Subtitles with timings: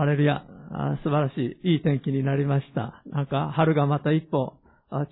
[0.00, 0.44] アレルヤ、
[1.02, 3.02] 素晴らしい、いい天気になりました。
[3.06, 4.54] なんか、春がまた一歩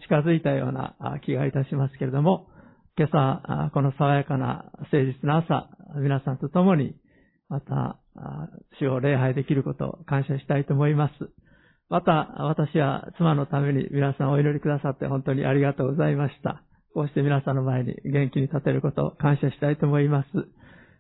[0.01, 2.47] 近づいたような気がいたしますけれども、
[2.97, 6.95] 今朝、この爽やかな誠実な朝、皆さんと共に、
[7.49, 7.99] また、
[8.79, 11.15] 主を礼拝できることを感謝したいと思います。
[11.89, 16.63] また、私は妻のために皆さんお祈りくださって本当にありがとうございました。
[16.95, 20.29] こうして皆さんの前に元気に立てることを感謝したいと思います。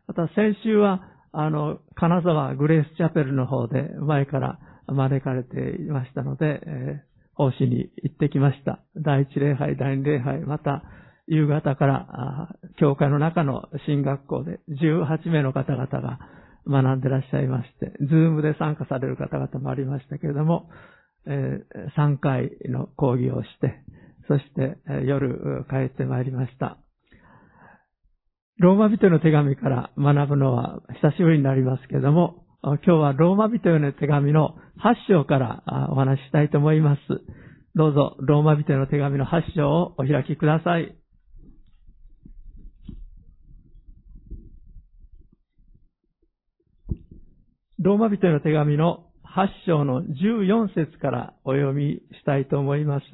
[0.08, 1.02] また先週は、
[1.38, 8.80] あの、金沢グレースチャペルの方で前から招かれていましたので、えー、奉仕に行ってきました。
[8.96, 10.82] 第一礼拝、第二礼拝、また
[11.26, 12.48] 夕方から、
[12.80, 16.20] 教会の中の進学校で18名の方々が
[16.66, 20.70] 学んでらっしゃいまして、ズームで参加される方々もありましたけれども、
[21.26, 21.60] え、
[21.98, 23.82] 3回の講義をして、
[24.26, 26.78] そして、夜帰ってまいりました。
[28.58, 37.00] ローマ人の手紙から学ぶのは久しぶりになりますけれども、今日はローマ人への手紙の8章からお話ししたいと思います。
[37.74, 40.96] どうぞ、ローマ人への手紙の8章をお開きください。
[47.78, 49.04] ローマ人への手紙の
[49.36, 53.04] 8章の14節からお読みしたいと思います。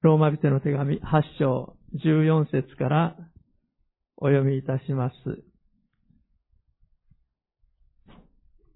[0.00, 3.16] ローマ人への手紙8章14節から
[4.20, 5.14] お読みいたします。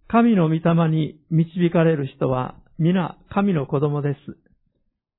[0.09, 4.19] 神の御霊に導かれる人は皆神の子供です。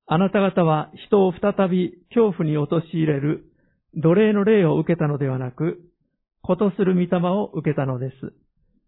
[0.06, 3.44] あなた方は人を再び恐怖に陥れる
[3.96, 5.80] 奴隷の霊を受けたのではなく、
[6.42, 8.32] ことする御霊を受けたのです。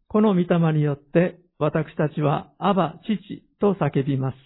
[0.08, 4.36] この御霊によって私たちはアバ父と叫びます。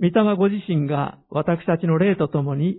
[0.00, 2.78] 御霊ご自身が私たちの霊とともに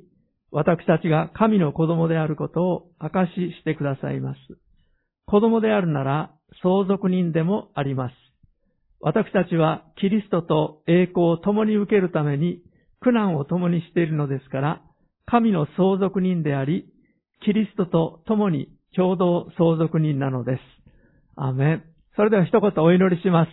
[0.52, 4.40] 私たちが神の子供であることを証ししてくださいます。
[5.26, 6.32] 子供であるなら
[6.64, 8.14] 相続人でもあります。
[9.00, 12.62] 私たちはキリストと栄光を共に受けるために
[13.02, 14.82] 苦難を共にしているのですから、
[15.26, 16.86] 神の相続人であり、
[17.44, 20.62] キリストと共に共同相続人なのです。
[21.36, 21.84] アメン。
[22.16, 23.50] それでは一言お祈りします。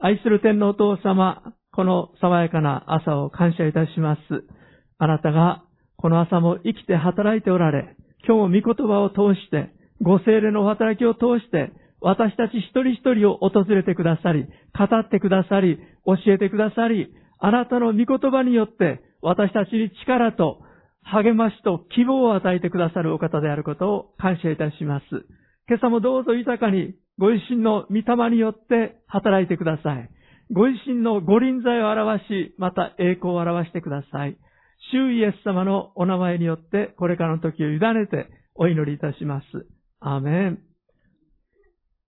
[0.00, 4.20] 愛する天皇お父様、この爽やかな朝を感謝いたします。
[4.98, 5.62] あなたが
[6.02, 7.94] この朝も生きて働いておられ、
[8.26, 9.70] 今日も御言葉を通して、
[10.02, 11.70] ご精霊の働きを通して、
[12.00, 14.46] 私たち一人一人を訪れてくださり、
[14.76, 20.58] 語ってくださり、教えてくださり、あなたの御言葉によって、私たちに力と
[21.04, 25.04] 励ましと希望を与えてくださるお方であることを感謝いたします。
[25.68, 30.10] 今朝もどうぞ豊かにご自身の御霊によって働いてください。
[30.50, 34.36] ご自身のご臨在を表し、また栄光を表してください。
[34.90, 39.44] 主イエス様のお名前によってこれからの時を委ねてお祈りいたします。
[40.00, 40.58] アーメン。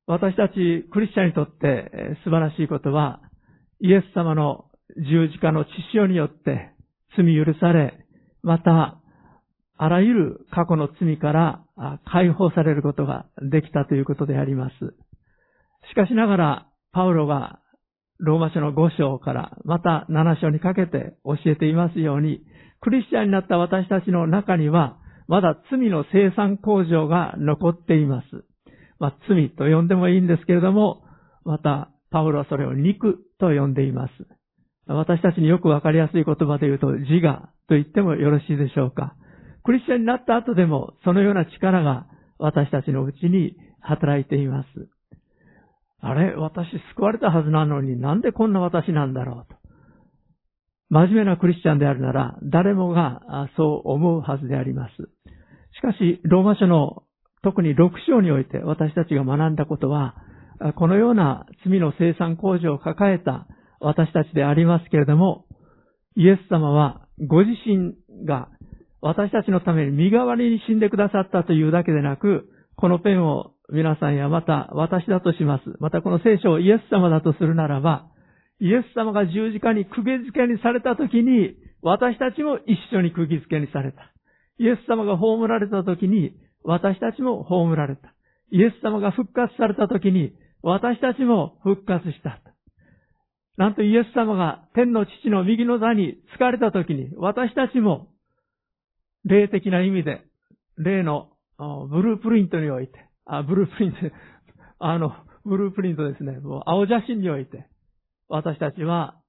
[0.07, 1.91] 私たちクリスチャンにとって
[2.25, 3.21] 素晴らしいことは、
[3.81, 6.73] イエス様の十字架の血潮によって
[7.17, 8.05] 罪許され、
[8.43, 9.01] また、
[9.77, 11.65] あらゆる過去の罪から
[12.05, 14.75] 解放されることができたということであります。
[15.91, 17.59] しかしながら、パウロが
[18.19, 22.41] ローマ書の5章からまた7章にかけて教えていますように、
[22.81, 28.27] クリスチャンになった私たちの中には、まだ罪の生産工場が残っています。
[28.99, 31.03] まあ、罪と呼んでもいいんですけれども、
[31.45, 34.13] また、パウロはそれを肉と呼んでいます。
[34.87, 39.17] 私たちによくわかりやすい言葉で言うと、自我と言ってもよろしいでしょうか。
[39.65, 42.07] クリスチャンになった後でも、そのような力が
[42.39, 44.67] 私たちのうちに働いています。
[46.07, 49.59] あれ私救われたはずなのになんでこんな私なんだろうと。
[50.91, 54.93] 真面目なクリスチャンであるなら、誰もがそう思うはずであります。
[55.77, 57.05] しかし、ローマ書の
[57.43, 60.15] 特に6章において私たちが学んだことは、
[60.77, 63.47] このような罪の生産工場を抱えた
[63.81, 65.47] 私たちでありますけれども、
[66.17, 67.95] イエス様はご自身
[68.27, 68.49] が
[69.01, 75.65] 私たちのために身代わりに死んでくださったというだけでなく、このペンを皆さんやまた私だとします。
[75.81, 78.07] またこの聖書をイエス様だとするならば、
[78.61, 84.13] イエス様が十字架に釘付けにされた時に、私たちも一緒に釘付けにされた。
[84.59, 86.33] イエス様が葬られた時に、
[86.63, 88.15] 私たちも葬られた。
[88.51, 90.33] イエス様が復活された時に、
[90.63, 92.41] 私たちも復活した。
[93.57, 98.09] なんとイエス様が天の父の右の座に疲れた時に、私たちも
[99.25, 100.23] 霊的な意味で、
[100.79, 102.93] 霊のブループリントにおいて、
[103.27, 103.99] あ、ブループリント、
[104.79, 107.67] あの、ブループリントですね、もう青写真において、
[108.29, 109.21] 私たちは、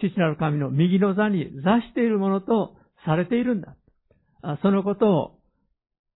[0.00, 3.76] 父なる神の右の座に座しているものとされているんだ。
[4.62, 5.40] そのことを、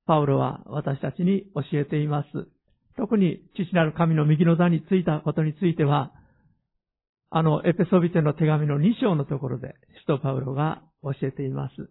[0.06, 2.28] パウロは私たちに教えています。
[2.96, 6.12] 特に父なる神の右の座についたことについては、
[7.30, 11.90] あの、エペソビテの手紙の2章のところで、使徒パウロが教えています。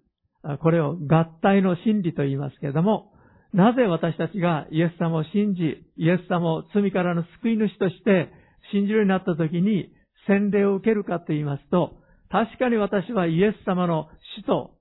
[0.61, 3.12] これを合体の真理と言いますけれども、
[3.53, 8.31] なぜ私たちがイエス様を信じ、イエス様を罪からの救い主として
[8.71, 9.91] 信じるようになった時に
[10.27, 11.93] 洗礼を受けるかと言いますと、
[12.31, 14.07] 確かに私はイエス様の
[14.37, 14.71] 死と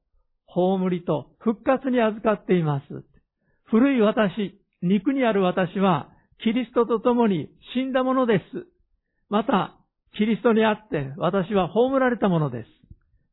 [0.47, 3.05] 葬りと復活に預かっています。
[3.65, 6.09] 古い私、肉にある私は
[6.43, 8.67] キリストと共に死んだものです。
[9.29, 9.77] また、
[10.17, 12.69] キリストにあって私は葬られたものです。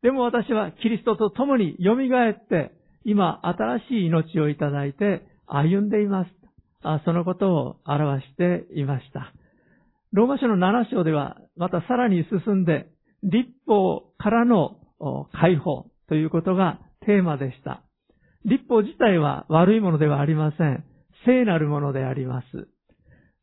[0.01, 2.71] でも私はキリストと共に蘇って
[3.03, 6.31] 今新しい命をいただいて歩んでいます。
[7.05, 9.33] そのことを表していました。
[10.13, 12.87] ローマ書の7章ではまたさらに進んで
[13.23, 14.77] 立法からの
[15.33, 17.83] 解放ということがテーマでした。
[18.45, 20.85] 立法自体は悪いものではありません。
[21.25, 22.47] 聖なるものであります。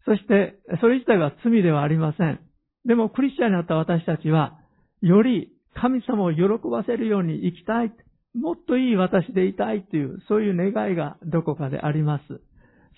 [0.07, 2.41] そして、それ自体は罪ではありません。
[2.87, 4.59] でも、クリスチャンになった私たちは、
[5.03, 7.93] より神様を喜ばせるように生きたい。
[8.37, 12.41] もっといい私でいたいという、そういう願いがどこかであります。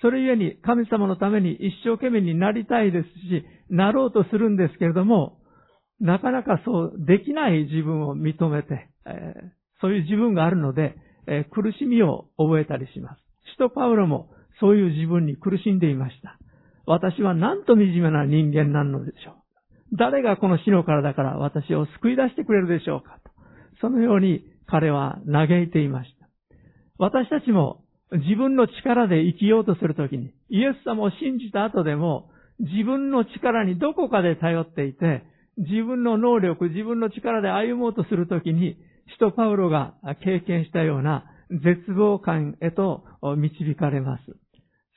[0.00, 5.38] それゆえに神様のために一生懸命になりたいですし、なろうとするんですけれども、
[6.00, 9.50] なかなかそうできない自分を認めて、えー、
[9.80, 10.96] そういう自分があるので、
[11.26, 13.20] えー、苦しみを覚えたりします。
[13.52, 14.30] 使徒パウロも
[14.60, 16.38] そういう自分に苦しんでいました。
[16.86, 19.34] 私はなんと惨めな人間なのでしょう。
[19.96, 23.30] 誰がこの死の体から私を救い出してくれるでしょうかと。
[23.80, 26.28] そのように彼は嘆いていました。
[26.98, 32.30] 私たちも自分の力で生きようとするときに、イエス様を信じた後でも、
[32.60, 35.24] 自分の力にどこかで頼っていて、
[35.58, 38.76] 自分の能力、自分の力で歩もうとするときに、
[39.12, 39.94] 使徒パウロが
[40.24, 43.04] 経験したような絶望感へと
[43.36, 44.22] 導かれます。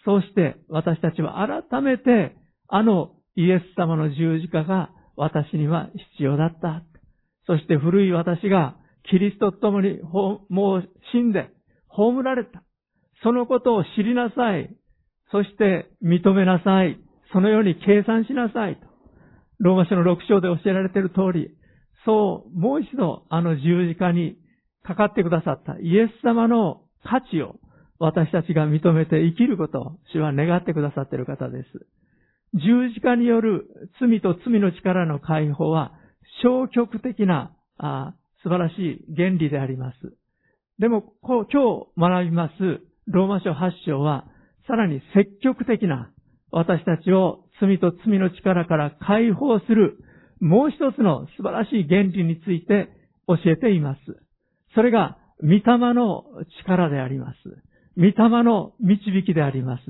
[0.03, 2.35] そうして私たちは改めて
[2.67, 6.83] あのイエス様の十字架が私には必要だった。
[7.47, 8.75] そして古い私が
[9.09, 9.99] キリストと共に
[10.49, 11.49] もう死んで
[11.87, 12.63] 葬られた。
[13.23, 14.75] そのことを知りなさい。
[15.31, 16.99] そして認めなさい。
[17.33, 18.75] そのように計算しなさい。
[18.75, 18.87] と。
[19.59, 21.51] ローマ書の6章で教えられている通り、
[22.05, 24.37] そう、もう一度あの十字架に
[24.83, 27.55] かかってくださったイエス様の価値を
[27.99, 31.87] 私たちが認めて生きることを主は願ってくださっている方です。
[32.55, 33.67] 十字架による
[33.99, 35.93] 罪と罪の力の解放は
[36.43, 39.97] 消極的なあ素晴らしい原理であります。
[40.79, 41.55] でも、今日
[41.97, 44.25] 学びますローマ書8章は
[44.67, 46.11] さらに積極的な
[46.51, 49.97] 私たちを罪と罪の力から解放する
[50.41, 52.89] もう一つの素晴らしい原理について
[53.27, 53.99] 教えています。
[54.73, 55.63] それが、御霊
[55.93, 56.23] の
[56.63, 57.37] 力であります。
[57.97, 59.83] 御霊の導きであります。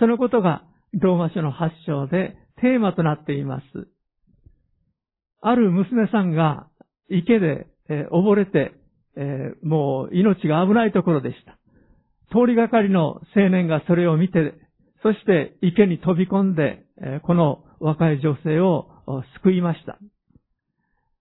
[0.00, 3.88] そのことが、ローマ書の8章でテーマとなっています。
[5.40, 6.66] ある娘さんが
[7.10, 8.72] 池で、えー、溺れて、
[9.16, 11.58] えー、もう命が危ないところでした。
[12.30, 14.54] 通りがかりの青年がそれを見て、
[15.02, 18.88] そして池に飛び込んで、えー、この若い女性を
[19.42, 19.98] 救いました。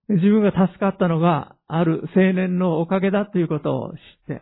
[0.09, 3.93] 自分が助かったのがある青年のおかげだということを
[4.27, 4.41] 知って、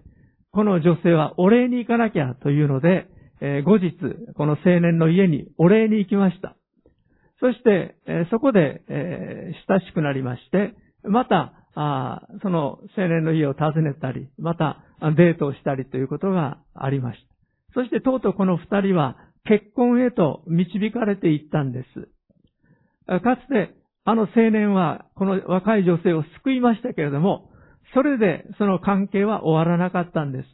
[0.51, 3.07] この女性はお礼に行かなきゃというので、
[3.41, 3.93] えー、後日、
[4.35, 6.55] この青年の家にお礼に行きました。
[7.39, 10.73] そして、えー、そこで、えー、親しくなりまして、
[11.07, 14.83] また、あその青年の家を訪ねたり、また
[15.15, 17.81] デートをしたりということがありました。
[17.81, 22.09] そしてとうとうこの二人は結婚へと導かれていったんです。
[23.21, 27.51] かつて、あの青年は、この若い女性を救いましたけれども、
[27.93, 30.47] それでその関係は終わらなかったんです。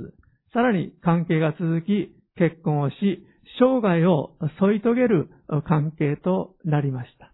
[0.53, 3.25] さらに関係が続き、結婚をし、
[3.59, 5.29] 生涯を添い遂げる
[5.67, 7.31] 関係となりました。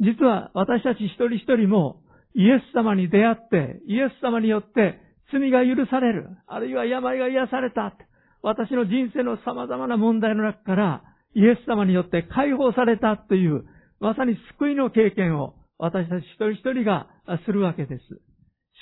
[0.00, 2.02] 実は私たち一人一人も
[2.34, 5.00] イエス様に出会って、イエス様によって
[5.32, 7.94] 罪が許される、あるいは病が癒された、
[8.42, 11.02] 私の人生の様々な問題の中から
[11.34, 13.64] イエス様によって解放されたという
[14.00, 17.08] まさに救いの経験を私たち一人一人が
[17.44, 18.02] するわけです。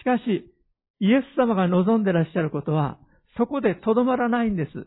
[0.00, 0.50] しかし、
[1.00, 2.98] イエス様が望んでらっしゃることは、
[3.36, 4.86] そこでとどまらないんです。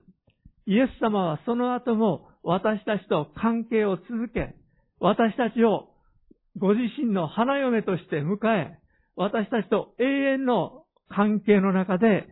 [0.65, 4.56] イエス様はその後も私たちと関係を続け、
[5.00, 5.90] 私たちを
[6.58, 8.77] ご自身の花嫁として迎え、
[9.15, 12.27] 私たちと永遠の関係の中で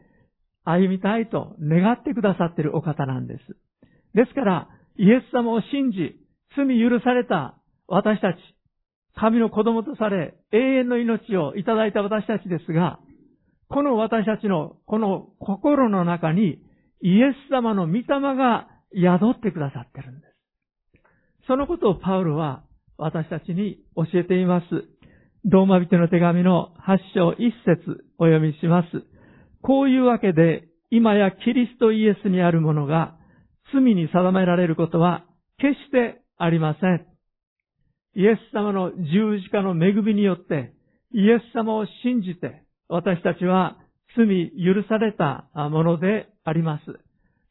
[0.64, 3.58] 歩みたいと願ってくださっているお方なんです。
[4.14, 6.20] ですから、イエス様を信じ、
[6.56, 7.58] 罪許された
[7.88, 8.38] 私たち、
[9.16, 13.00] 神の子供とされ、永遠の命をいただいた私たちですが、
[13.70, 16.60] この私たちの、この心の中に、
[17.02, 18.04] イエス様の御霊
[18.36, 20.34] が宿ってくださってるんです。
[21.48, 22.64] そのことをパウロは、
[23.00, 24.66] 私たちに教えています。
[25.46, 28.88] ローマ人の手紙の8章1節お読みします。
[29.62, 33.16] こういうわけで、今やキリストイエスにあるものが
[33.74, 35.26] 罪に定められることは
[35.60, 37.06] 決してありません。
[38.16, 40.74] イエス様の十字架の恵みによって、
[41.14, 43.78] イエス様を信じて、私たちは
[44.18, 46.84] 罪許されたものであります。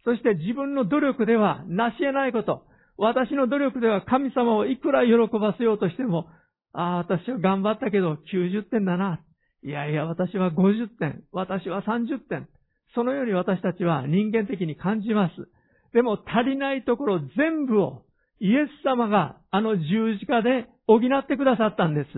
[0.05, 2.64] そして自分の努力では成し得ないこと、
[2.99, 6.26] 私の努力では神様をいくら喜ばせようとしても、
[6.73, 9.21] ああ、私は頑張ったけど90点だな。
[9.64, 11.23] いやいや、私は50点。
[11.33, 12.49] 私は30点。
[12.95, 15.49] そのように私たちは人間的に感じます。
[15.93, 18.02] でも足りないところ全部を
[18.40, 22.09] イエス様があの十字架で補ってくださったんです。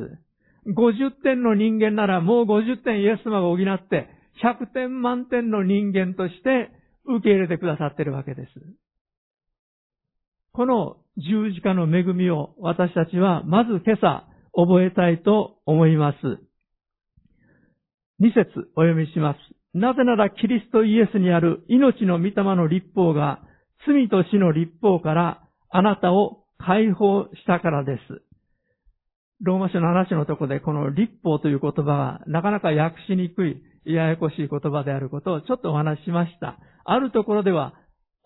[0.66, 4.08] 50点の人間ならもう50点イエス様が補って
[4.42, 6.70] 100点満点の人間として
[7.04, 8.50] 受け入れてくださってるわけです。
[10.52, 16.16] この十字架の恵みを私たちはまず今朝覚えたいと思います。
[18.19, 19.38] 二節お読みします。
[19.73, 23.40] なぜならキリストイエスにある命の御霊の立法が
[23.87, 28.23] 罪と死の立法からあなたを解放したからです。
[29.42, 36.59] ローマ書の話のところでこの立法という言葉はなかなか訳しにくい、ややこしい言葉であることをちょっとお話ししました。
[36.85, 37.75] あるところでは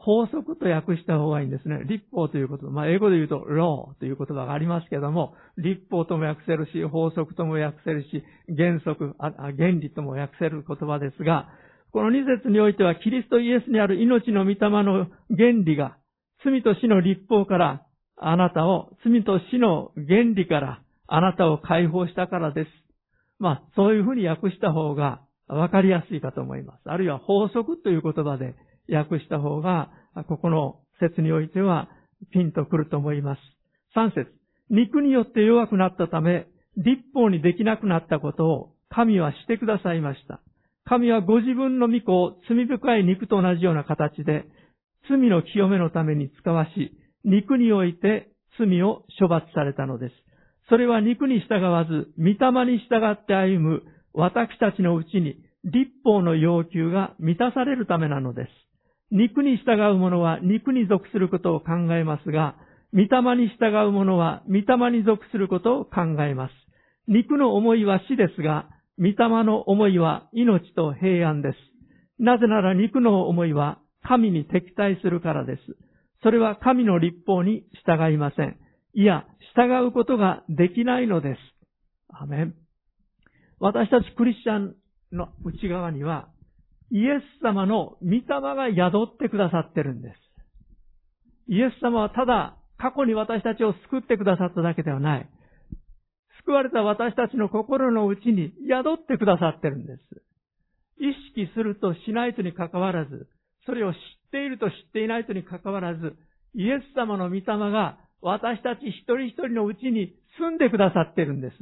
[0.05, 1.81] 法則と訳した方がいいんですね。
[1.89, 2.71] 立法ということ。
[2.71, 8.23] まあ、英語で言うと law という言葉がありますけども、立法とも訳せるし、法則とも訳せるし、
[8.55, 11.49] 原則、原理とも訳せる言葉ですが、
[11.93, 15.97] この二節においては、キリストイエスにある命の御霊の原理が、
[16.45, 17.87] 罪と死の立法から、
[18.19, 22.71] あなたを、罪と死の原理から、あなたを解放したからです。
[23.39, 26.83] まあ、そういうふうに訳した方がわかりやすいかと思います。
[26.85, 28.55] あるいは法則という言葉で
[28.89, 29.91] 訳した方が、
[30.29, 31.89] ここの説においては
[32.33, 33.41] ピンとくると思います。
[33.95, 34.33] 三節。
[34.71, 40.41] 肉によって弱くなったため、立法にできなくなったことを神はしてくださいました。
[40.85, 44.45] 神はご自分の御子を罪深い肉と同じような形で、
[45.09, 46.93] 罪の清めのために使わし、
[47.25, 50.15] 肉において罪を処罰されたのです。
[50.69, 58.64] それは肉に従わず、御霊に従って歩む私たちのうちに立法の要求が満たされるためなのです。
[59.11, 62.57] 肉に従う者は肉に属することを考えますが、
[62.93, 66.53] 御霊に従う者は御霊に属することを考えます。
[67.09, 68.69] 肉の思いは死ですが、
[68.99, 71.59] 御霊の思いは命と平安です。
[72.19, 75.61] なぜなら肉の思いは神に敵対するからです。
[76.23, 78.57] それは神の立法に従いません。
[78.95, 81.39] いや、従うことができないのです。
[82.09, 82.55] アメン。
[83.59, 84.75] 私たちクリスチャン
[85.13, 86.29] の内側には、
[86.91, 90.17] イエス様の御霊が宿ってくださってるんです。
[91.49, 95.29] イエス様はただ過去に私たちを救ってくださっただけではない。
[96.45, 100.01] 救われた私たちの心の内に宿ってくださってるんです。
[100.99, 103.29] 意識するとしないとに関わらず、
[103.67, 103.99] それを知っ
[104.31, 106.17] ていると知っていないとに関わらず、
[106.55, 111.57] イエス様の御霊が私たち一人一人のうちに住んでくださってるんです。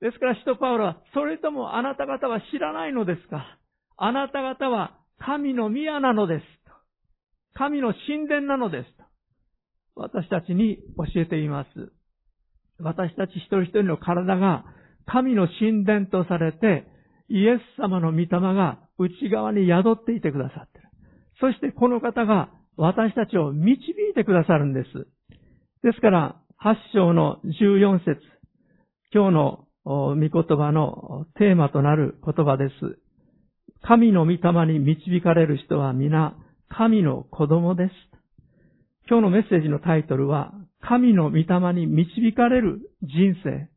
[0.00, 3.58] ですから、使徒パウロは、それともあなた方は知らないのですか？
[3.96, 6.44] あなた方は神の宮なのです。
[7.54, 8.86] 神の神殿なのです。
[9.94, 11.92] 私たちに教えています。
[12.78, 14.64] 私たち一人一人の体が
[15.06, 16.86] 神の神殿とされて、
[17.28, 20.88] イエス様の御霊が内側に宿っていてくださっている。
[21.40, 23.74] そしてこの方が私たちを導
[24.10, 25.06] いてくださるんです。
[25.82, 28.20] ですから、8章の14節
[29.12, 33.01] 今日の御言葉のテーマとなる言葉です。
[33.82, 34.38] 神の御霊
[34.72, 36.34] に導かれる人は皆
[36.74, 37.92] 神の子供です。
[39.08, 43.68] 今日のメッセージのタイトルは、神の御霊に導かれる人生。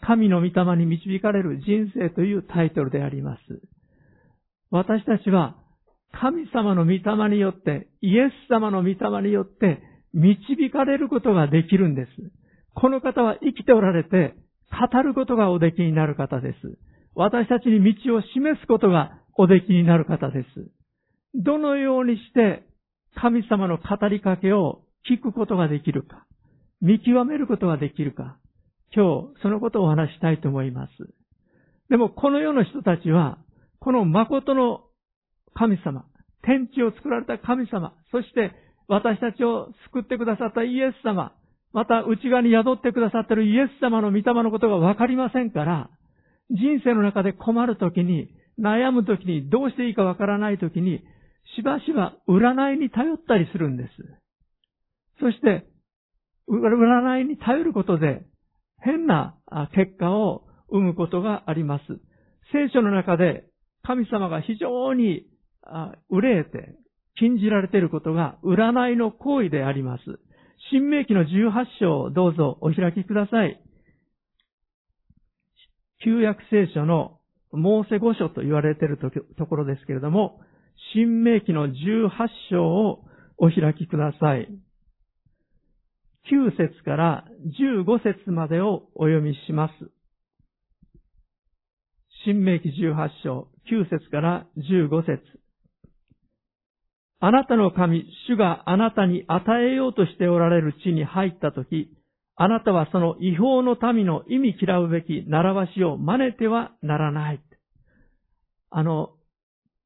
[0.00, 3.40] 神の御霊に導かれる人生というタイトルであります。
[4.70, 5.54] 私たちは
[6.12, 7.00] 神様の御霊
[7.30, 9.80] によって、イエス様の御霊によって
[10.12, 12.10] 導かれることができるんです。
[12.74, 14.34] この方は生きておられて、
[14.70, 16.78] 語ることがおできになる方です。
[17.14, 20.46] 私たちに道を示すことがおできになる方です。
[21.34, 22.64] どのようにして
[23.14, 26.26] 神様の語りかけを聞くことができるか、
[26.80, 28.36] 見極めることができるか、
[28.94, 30.92] 今日そのことをお話したいと思います。
[31.90, 33.38] でもこの世の人たちは、
[33.80, 34.82] この誠の
[35.54, 36.04] 神様、
[36.42, 38.52] 天地を作られた神様、そして
[38.88, 41.32] 私たちを救ってくださったイエス様、
[41.72, 45.90] また内側に宿ってくださっているイエス様の御霊のことがわかりませんから、
[46.50, 51.02] 人生の中で困るときに、悩むときに、どうしていいかわからないときに、
[51.56, 53.90] しばしば占いに頼ったりするんです。
[55.20, 55.66] そして、
[56.48, 58.26] 占いに頼ることで
[58.80, 59.36] 変な
[59.74, 61.84] 結果を生むことがあります。
[62.52, 63.46] 聖書の中で
[63.82, 65.26] 神様が非常に
[66.10, 66.74] 憂えて
[67.16, 70.02] 禁じられていることが占いの行為であります。
[70.70, 71.26] 新明記の18
[71.80, 73.60] 章をどうぞお開きください。
[76.04, 77.18] 旧約聖書の
[77.52, 80.40] モーセ五書と言われているところですけれども、
[80.92, 82.10] 新明記の18
[82.50, 83.04] 章を
[83.38, 84.48] お開きください。
[86.30, 87.24] 9節から
[87.60, 89.72] 15節までをお読みします。
[92.24, 95.20] 新明記18章9節から15節
[97.20, 101.90] あなたの神、主があなたに与えようとしておられる地に入ったとき、
[102.36, 107.40] あなたはその違法の民の意味嫌うべき習わしを真似てはならない。
[108.70, 109.10] あの、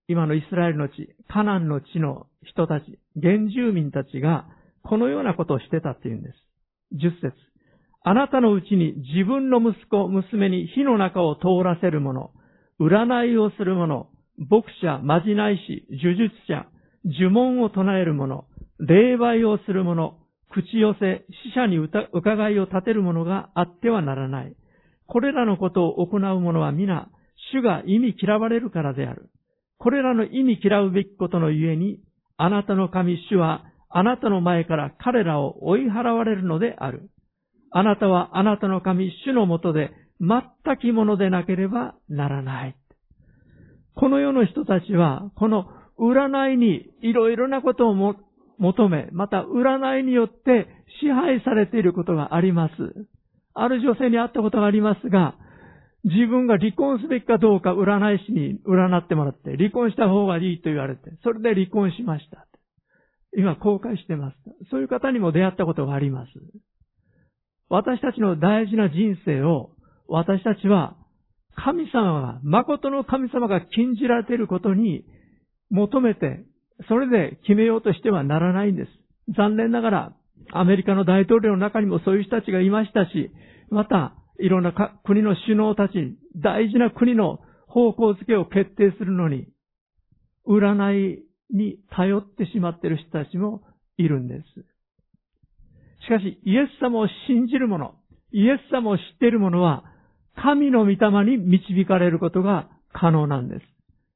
[0.06, 4.46] 今のイスラエルの地、カナンの地の人たち、原住民たちが、
[4.82, 6.34] このようなことをしてたっていうんです。
[6.92, 7.34] 十節。
[8.02, 12.30] あなたのうちに自分の息子、娘に火の中を通らせる者、
[12.80, 16.66] 占いをする者、牧者、まじない師、呪術者、
[17.04, 18.46] 呪文を唱える者、
[18.78, 20.16] 霊媒をする者、
[20.50, 24.56] 口寄せ、死者に疑いを立てる者があってはならない。
[25.06, 27.08] これらのことを行う者は皆、
[27.52, 29.30] 主が意味嫌われるからである。
[29.78, 32.00] これらの意味嫌うべきことのゆえに、
[32.36, 37.10] あなたの神主は、あなたの前から彼らを追い払われるのである。
[37.70, 39.90] あなたはあなたの神主のもとで
[40.20, 40.42] 全
[40.78, 42.76] きものでなければならない。
[43.94, 45.66] この世の人たちは、この
[45.98, 48.14] 占いにいろいろなことをも
[48.58, 50.66] 求め、また占いによって
[51.00, 52.72] 支配されていることがあります。
[53.54, 55.34] ある女性に会ったことがありますが、
[56.04, 62.46] 自分が離婚すべきかどうか占い師に占ってもらって、離婚した方がいいと言われて、それで離婚しました。
[63.36, 64.36] 今後悔してます。
[64.70, 66.30] そういう方にも出会ったことがあります。
[67.68, 69.70] 私たちの大事な人生を、
[70.08, 70.96] 私たちは
[71.58, 75.04] 神様が、誠の神様が禁じられていることに
[75.70, 76.44] 求めて、
[76.86, 78.90] それで決めようとしてはならないんです。
[79.36, 80.12] 残念ながら、
[80.52, 83.30] アメリカの大統領の中にもそういう人たちがいましたし、
[83.70, 84.72] また、いろんな
[85.04, 89.48] 国の首脳たち、大事な国の方向づけを決定するのに、
[90.46, 93.62] 占いに頼ってしまっている人たちも
[93.96, 94.44] いるんです。
[96.04, 97.96] しかし、イエス様を信じる者、
[98.32, 99.84] イエス様を知っている者は、
[100.36, 103.62] 神の御霊に導かれることが可能なんです。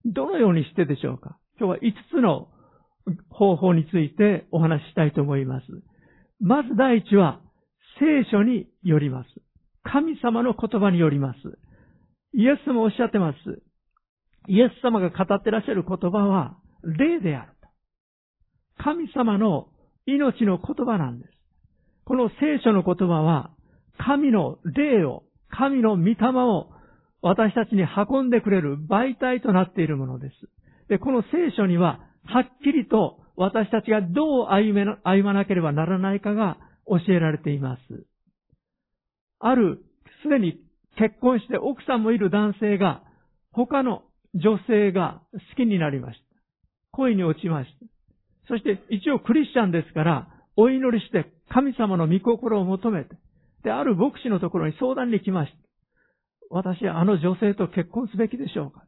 [0.04, 1.36] どのようにしてでしょうか？
[1.58, 2.48] 今日は5つの
[3.30, 5.66] 方法についてお話ししたいと思います。
[6.40, 7.40] まず第一は、
[7.98, 9.28] 聖書によります。
[9.84, 11.38] 神様の言葉によります。
[12.34, 13.62] イエスもおっしゃってます。
[14.48, 17.68] イエス様が語ってらっしゃる言葉は、霊であると。
[18.82, 19.68] 神様の
[20.06, 21.32] 命の言葉なんです。
[22.04, 23.50] この聖書の言葉は、
[23.98, 26.70] 神の霊を、神の御霊を
[27.20, 30.34] 私たちに運んでくれる媒体となっているものです。
[30.88, 37.80] で、この聖書には、はっきりと私たちがどう歩め歩まなければならないかが教えられています。
[39.40, 39.82] ある、
[40.22, 40.60] すでに
[40.96, 43.02] 結婚して奥さんもいる男性が、
[43.52, 44.02] 他の
[44.34, 46.24] 女性が好きになりました。
[46.92, 47.86] 恋に落ちました。
[48.48, 53.16] そして一応クリスチャンですから、お祈りして神様の御心を求めて、
[53.64, 55.58] で、ある牧師のところに相談に来ました。
[56.50, 58.84] 私はあの女性と結婚すべきでしょうか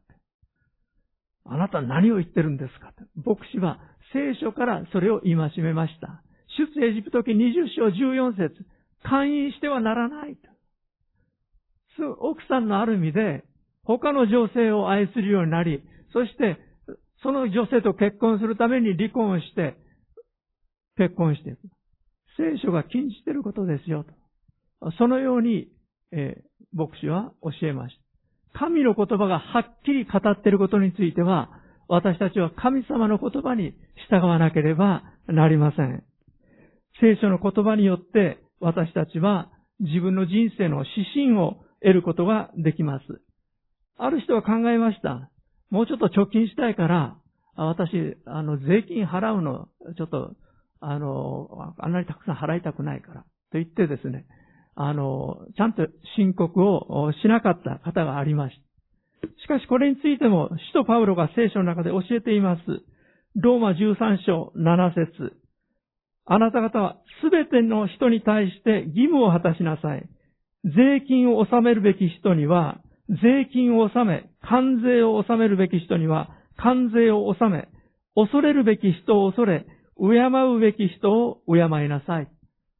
[1.45, 2.91] あなた何を言ってるんですか？
[3.15, 3.79] 牧師は
[4.13, 6.21] 聖書からそれを戒めました。
[6.57, 8.65] 出エジプト記20章14節
[9.03, 10.49] 勧誘してはならないと。
[12.19, 13.43] 奥さんのある意味で
[13.83, 16.57] 他の女性を愛するようになり、そして
[17.21, 19.77] その女性と結婚するために離婚して、
[20.97, 21.59] 結婚していく。
[22.37, 24.03] 聖書が禁じていることですよ
[24.81, 24.91] と。
[24.97, 25.69] そのように、
[26.11, 28.04] えー、牧師は教えました。
[28.57, 31.49] 神の言葉がはっきり語っていることについては、
[31.87, 33.73] 私たちは神様の言葉に
[34.09, 36.03] 従わなければなりません。
[37.01, 43.05] 聖書の言葉によって私たちは自分の人生の指針を得ることができます。
[43.97, 45.29] ある人は考えました。
[45.69, 47.17] もうちょっと貯金したいから、
[47.57, 50.35] 私、あの、税金払うの、ちょっと、
[50.81, 54.25] あの、あんなにたくさん払いたくないから、と言ってですね、
[54.75, 58.65] あの、ちゃんと申告をしなかった方がありました。
[59.43, 62.61] しかしこれについても、使徒パウロが聖書の中で教えています。
[63.35, 65.33] ローマ13章7節
[66.25, 70.09] あなた方はすべての人に対して義務を果たしなさい。
[70.63, 77.67] 税金を納めるべき人には、税金を納め、関税を納めるべき人には、関税を納め、
[78.15, 79.65] 恐れるべき人を恐れ、
[79.97, 80.05] 敬
[80.55, 82.27] うべき人を敬いなさい。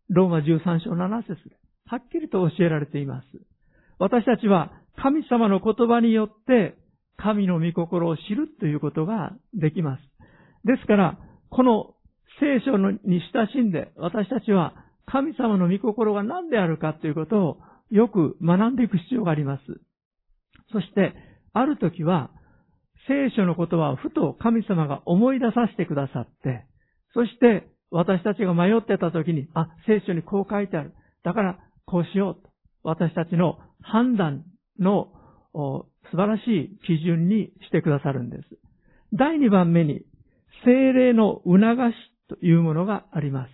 [0.10, 1.38] ローマ13章7節、
[1.88, 3.26] はっきりと教えられています。
[4.00, 6.76] 私たちは神様の言葉によって
[7.18, 10.02] 神の御心を知るということができます。
[10.66, 11.18] ですから、
[11.50, 11.94] この
[12.40, 14.74] 聖書に親しんで私たちは
[15.06, 17.58] 神様の御心が何であるかということを
[17.92, 19.64] よく学んでいく必要があります。
[20.72, 21.14] そして、
[21.54, 22.32] ある時は、
[23.08, 26.66] 聖書の言葉をふと神様が思い出させてくださって、
[27.14, 30.94] そして私たちが迷ってた時に、あ、聖書にこう書いてある。
[31.24, 32.50] だからこうしようと。
[32.84, 34.44] 私たちの判断
[34.80, 35.08] の
[35.54, 38.44] 素晴らしい基準にしてくださるんです。
[39.14, 40.02] 第2番目に、
[40.66, 41.96] 精霊の促し
[42.28, 43.52] というものがあります。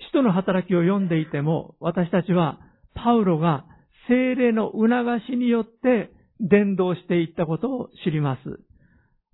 [0.00, 2.60] 使徒の働きを読んでいても、私たちは
[2.94, 3.64] パウロが
[4.08, 4.88] 精霊の促
[5.26, 8.40] しによって伝道していったことを知ります。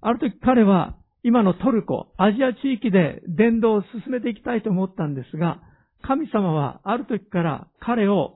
[0.00, 5.60] ある時彼は今のトルコ、アジア地域で伝道を進めていきたいと思ったんですが、
[6.02, 8.34] 神様はある時から彼を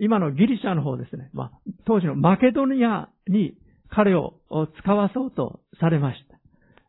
[0.00, 1.50] 今のギリシャの方ですね、まあ、
[1.86, 3.56] 当時のマケドニアに
[3.88, 4.34] 彼を
[4.82, 6.36] 使わそうとされました。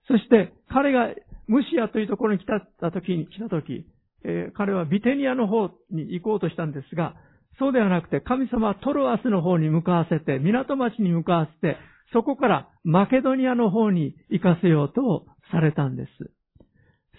[0.08, 1.10] そして彼が
[1.48, 3.86] ムシアというところに来た時に、来た時、
[4.26, 7.16] えー、彼はビテニアの方に行こうとしたんですが、
[7.60, 11.78] そうではなくて神様はトロアスの方に向かわせて、港町に向かわせて、
[12.14, 16.10] そこからマケドニアの方に行かせようとされたんです。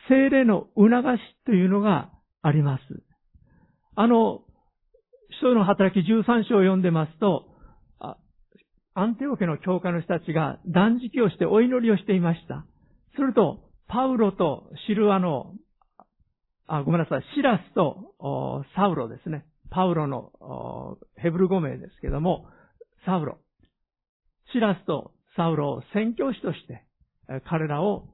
[0.09, 2.11] 精霊の促しというのが
[2.49, 2.83] あります。
[3.95, 4.43] あの、
[5.41, 7.45] 使徒の働き13章を読んでますと、
[8.95, 12.65] アンテオ家の教会の人たちが断食をしてお祈りをしていました。
[13.15, 15.55] すると、パウロとシルアの、
[16.67, 18.15] あ、ごめんなさい、シラスと
[18.75, 19.45] サウロですね。
[19.71, 22.47] パウロのヘブル語名ですけども、
[23.07, 23.39] サウロ。
[24.53, 26.83] シラスとサウロを宣教師として
[27.49, 28.09] 彼らを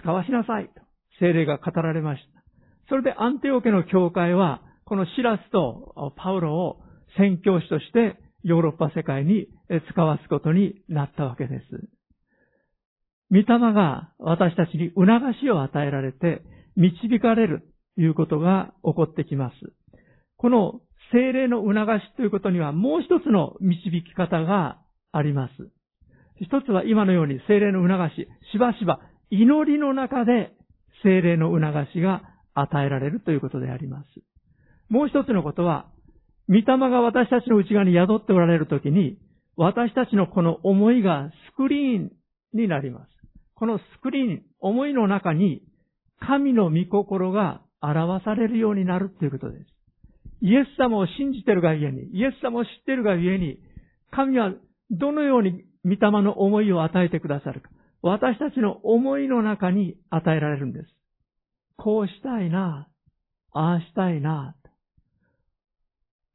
[0.00, 0.72] 使わしなさいと
[1.20, 2.29] 精霊が語られました。
[2.90, 6.80] それでアンテオ家の教会はこのシラスとパウロを
[7.16, 9.46] 宣教師としてヨーロッパ世界に
[9.92, 11.64] 使わすことになったわけです。
[13.30, 15.06] 御霊が私たちに促
[15.40, 16.42] しを与えられて
[16.76, 17.62] 導かれる
[17.94, 19.54] ということが起こってきます。
[20.36, 20.80] この
[21.12, 24.78] 精霊の促しということにはもう一つの導き方が
[25.12, 25.52] あります。
[26.40, 28.98] 一つは今のように精霊の促し、しばしば
[29.30, 30.52] 祈りの中で
[31.04, 32.22] 精霊の促しが
[32.54, 34.06] 与えられるということであります。
[34.88, 35.86] もう一つのことは、
[36.48, 39.18] 御霊が私たちの内側に宿っておられるときに、
[39.56, 42.12] 私たちのこの思いがスクリーン
[42.54, 43.08] になります。
[43.54, 45.62] このスクリーン、思いの中に
[46.20, 49.66] 神の御心が表されるようになるということです。
[50.42, 53.58] イエス様を信じているがゆえに、イエス様を知っているがゆえに、
[54.10, 54.52] 神は
[54.90, 57.70] どのように御霊の思いを与えてくださるか。
[58.02, 60.88] 私たちの思いの中に与えられるんです。
[61.82, 62.88] こうしたいな、
[63.52, 64.54] ああしたいな。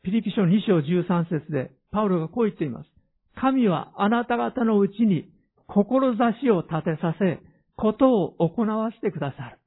[0.04, 2.90] ピリピ書2章13節で、パウロがこう言っています。
[3.36, 5.30] 神はあなた方のうちに
[5.68, 7.40] 志を立てさせ、
[7.76, 9.60] ことを行わせてくださる。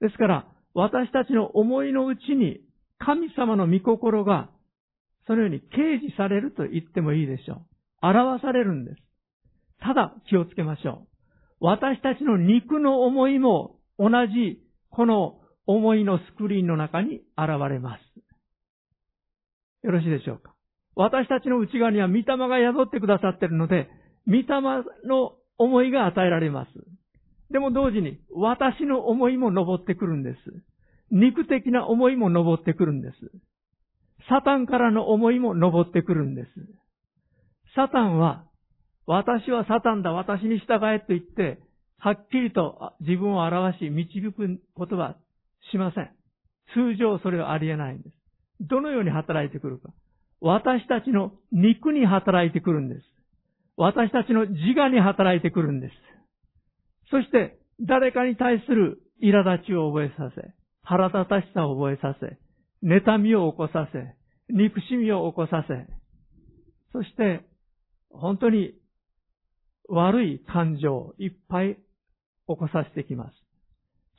[0.00, 2.60] ですから、私たちの思いのうちに
[2.98, 4.50] 神様の御心が、
[5.26, 8.06] そのように掲示されると言ってもいいでしょう。
[8.06, 8.96] 表されるんです。
[9.80, 11.06] ただ気をつけましょ
[11.60, 11.64] う。
[11.66, 14.61] 私たちの肉の思いも同じ
[14.92, 18.00] この思いのスクリーンの中に現れます。
[19.84, 20.54] よろしいでしょうか？
[20.94, 23.88] 私たちの内側には御霊が宿ってくださっているので、
[24.26, 24.44] 御霊
[25.08, 26.70] の思いが与えられます。
[27.50, 30.36] でも同時に私の思いも登ってくるんです。
[31.10, 33.14] 肉的な思いも登ってくるんです。
[34.28, 36.48] サタンからの思いも登ってくるんです。
[37.74, 38.44] サタンは、
[39.06, 41.58] 私はサタンだ、私に従えと言って、
[42.04, 45.16] はっきりと自分を表し導くことは
[45.70, 46.10] しません。
[46.74, 48.16] 通常それはありえないんです。
[48.60, 49.90] どのように働いてくるか。
[50.40, 53.02] 私たちの肉に働いてくるんです。
[53.76, 55.94] 私たちの自我に働いてくるんです。
[57.08, 62.36] そして、誰かに対する苛立ちを覚えさせ、腹立たしさを覚えさせ、
[62.84, 64.16] 妬みを起こさせ、
[64.52, 65.86] 憎しみを起こさせ、
[66.92, 67.46] そして、
[68.10, 68.74] 本当に
[69.88, 71.78] 悪い感情をいっぱい
[72.48, 73.36] 起こさせてきます。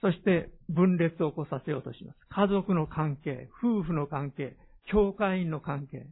[0.02, 2.20] そして分裂を起こさせようとします。
[2.30, 4.58] 家族の関係、夫婦の関係、
[4.92, 6.06] 教会員の関係。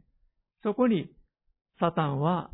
[0.62, 1.10] そこに
[1.78, 2.50] サタンは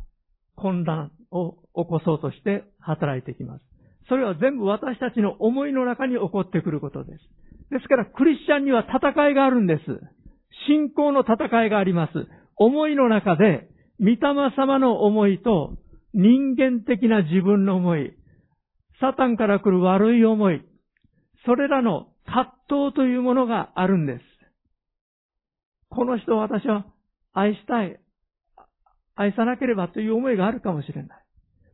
[0.55, 3.63] 混乱を起こそうとして働いてきます。
[4.09, 7.19] それは全部私たちの思いの中に起こってくることです。
[7.69, 9.83] ですから、クリスチャンには戦いがあるんです。
[10.67, 12.11] 信仰の戦いがあります。
[12.57, 13.69] 思いの中で、
[13.99, 14.17] 御霊
[14.57, 15.77] 様の思いと
[16.13, 18.13] 人間的な自分の思い、
[18.99, 20.61] サタンから来る悪い思い、
[21.45, 24.21] それらの葛藤というものがあるんです。
[25.89, 26.85] この人を私は
[27.33, 27.99] 愛したい、
[29.15, 31.23] 愛さなければという思いがあるかもしれない。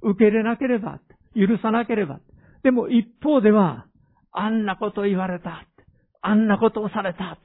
[0.01, 0.99] 受け入れなければ、
[1.35, 2.19] 許さなければ。
[2.63, 3.87] でも一方では、
[4.31, 5.67] あんなこと言われた。
[6.21, 7.37] あんなことをされた。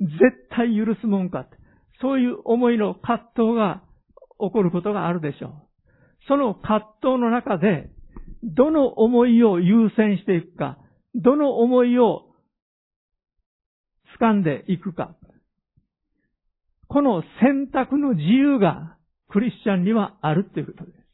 [0.00, 0.10] 絶
[0.50, 1.46] 対許すもんか。
[2.00, 3.82] そういう思いの葛藤が
[4.38, 5.52] 起こることがあるでしょう。
[6.28, 7.90] その葛藤の中で、
[8.44, 10.78] どの思いを優先していくか、
[11.14, 12.26] どの思いを
[14.20, 15.14] 掴んでいくか。
[16.88, 18.96] この選択の自由が
[19.28, 21.04] クリスチャンにはあるということです。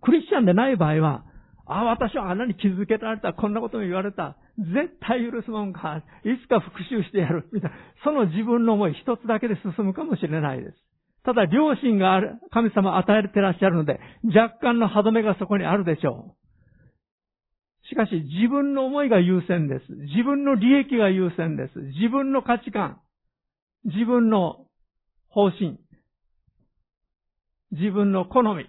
[0.00, 1.24] クリスチャンでない場合は、
[1.66, 10.76] ああ、私はあんなに気づけられた、こんなことも言われた、絶対許すもんか、いつか復讐してやる、みたいな、その自分の思い一つだけで進むかもしれないです。
[11.24, 17.88] ただ、良心がある、神様与えてらっしゃるので、若干の歯止めがそこにあるでしょう。
[17.88, 19.92] しかし、自分の思いが優先です。
[19.92, 21.78] 自分の利益が優先です。
[21.78, 23.00] 自分の価値観、
[23.84, 24.66] 自分の
[25.28, 25.78] 方針、
[27.72, 28.66] 自分の好み、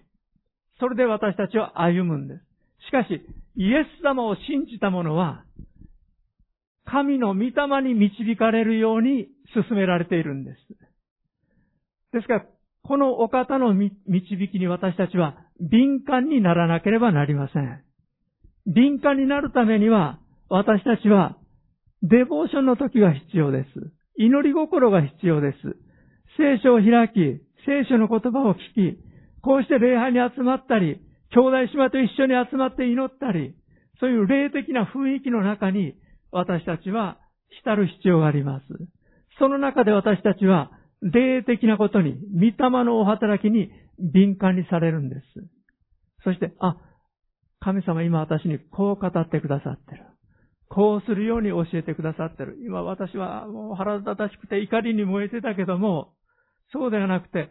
[0.79, 2.41] それで私たちは歩むんです。
[2.87, 3.21] しかし、
[3.55, 5.43] イエス様を信じた者は、
[6.85, 7.51] 神の御霊
[7.83, 10.57] に導かれるように進められているんです。
[12.15, 12.45] ですから、
[12.83, 13.99] このお方の導
[14.49, 17.83] きに私たちは敏感にならなければなりません。
[18.65, 21.37] 敏感になるためには、私たちは、
[22.03, 23.67] デボーションの時が必要です。
[24.17, 25.57] 祈り心が必要です。
[26.37, 28.57] 聖書を開き、聖書の言葉を聞
[28.93, 28.99] き、
[29.41, 31.01] こうして礼拝に集まったり、
[31.31, 33.55] 兄弟姉妹と一緒に集まって祈ったり、
[33.99, 35.95] そういう霊的な雰囲気の中に
[36.31, 37.17] 私たちは
[37.61, 38.65] 浸る必要があります。
[39.37, 45.21] その中で私たちは霊的なことに、御霊のお働きに敏感にされるんです。
[46.23, 46.77] そして、あ、
[47.59, 50.05] 神様今私にこう語ってくださってる。
[50.69, 52.57] こうするように教えてくださってる。
[52.65, 56.13] 今私はもう腹立たしくて怒りに燃えてたけども、
[56.73, 57.49] そうではなくて、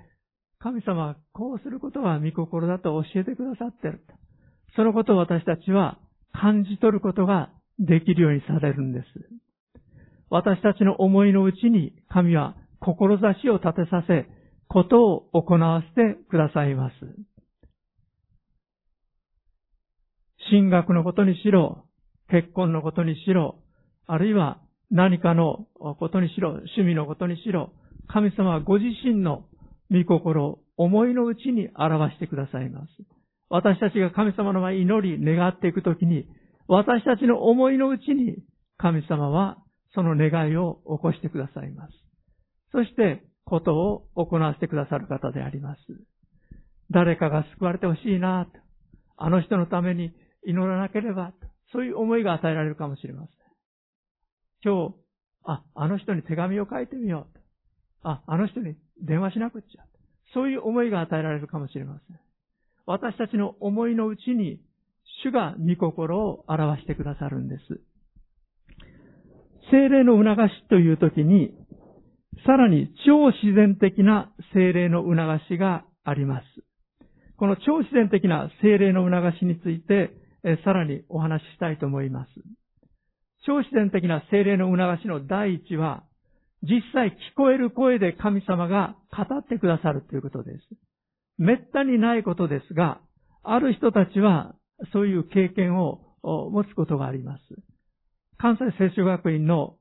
[0.59, 4.05] 神様はこうすることは御心だと教えてくださってる。
[4.77, 5.99] そのことを私たちは
[6.33, 9.07] 感じ取ることができるようにされるんです。
[10.31, 14.27] 私たちの思いのうちに神は志を立てさせ、
[14.69, 16.95] ことを行わせてくださいます。
[20.51, 21.87] 進学のことにしろ、
[22.29, 23.57] 結婚のことにしろ、
[24.07, 25.67] あるいは何かの
[25.99, 27.73] ことにしろ、趣味のことにしろ、
[28.07, 29.47] 神様はご自身の
[29.91, 32.87] 御心を思いのうちに表してくださいます。
[33.49, 36.27] 私たちが神様の前に祈り、願っていくときに、
[36.69, 38.37] 私たちの思いのうちに
[38.77, 39.59] 神様は
[39.95, 42.04] その願いを起こしてくださいます。
[42.75, 45.81] そして、ことを行わせてくださる方であります。
[46.91, 48.59] 誰かが救われてほしいなと。
[49.17, 50.13] あの人のために
[50.45, 51.47] 祈らなければと。
[51.73, 53.37] そういう思いが与えられるかもしれません。
[54.65, 54.95] 今日、
[55.45, 57.41] あ、あの人に手紙を書いてみようと。
[58.09, 59.85] あ、あの人に電話しなくっちゃ。
[60.33, 62.19] そういう思いが与えられるかもしれません。
[62.87, 64.61] 私たちの思いのうちに、
[65.23, 67.81] 主が御心を表してくださるんです。
[69.71, 71.55] 精霊の促しという時に、
[72.47, 75.17] さらに超自然的な精霊の促
[75.49, 76.45] しがあります。
[77.37, 80.11] この超自然的な精霊の促しについて、
[80.65, 82.31] さらにお話ししたいと思います。
[83.47, 86.05] 超自然的な精霊の促しの第一は、
[86.63, 90.59] 実際聞こえる声で神様が語ってくださるということです。
[91.39, 93.01] めったにないことですが、
[93.43, 94.55] ある人たちは
[94.93, 97.43] そういう経験を持つことがあります。
[98.39, 99.77] 関西聖書学院の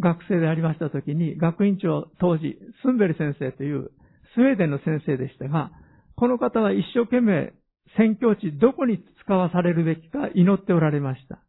[0.00, 3.90] 学生でありましたときに、学院長当時、スンベリ先生という
[4.34, 5.70] スウェーデンの先生でしたが、
[6.16, 7.52] この方は一生懸命
[7.96, 11.42] 宣教地どこに使わされるべきか祈っておられました。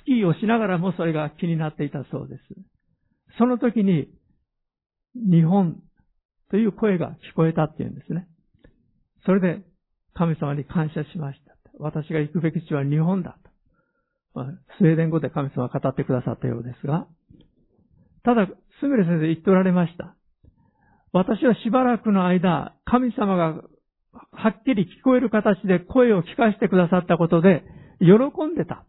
[0.00, 2.42] スキーをしながらもそれが気になっていたそうです。
[3.38, 4.08] その時に、
[5.14, 5.80] 日本
[6.50, 8.28] という声が聞こえたっていうんですね。
[9.24, 9.62] それで
[10.14, 11.56] 神様に感謝しました。
[11.78, 13.38] 私が行くべき地は日本だ
[14.34, 14.44] と。
[14.78, 17.06] スウェーデン語で神様は語ってくださったようですが、
[18.24, 18.46] ただ、
[18.80, 20.16] すぐれ先生言っておられました。
[21.12, 23.62] 私はしばらくの間、神様が
[24.32, 27.64] はっきり聞こえる形で声を聞かせてくださったことで、
[28.00, 28.14] 喜
[28.46, 28.84] んでた。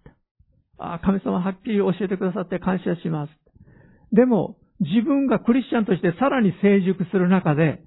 [0.78, 3.32] あ神様はっきり教えてくださって感謝します。
[4.12, 7.84] でも、自分がクリスチャンとしてさらに成熟する中で、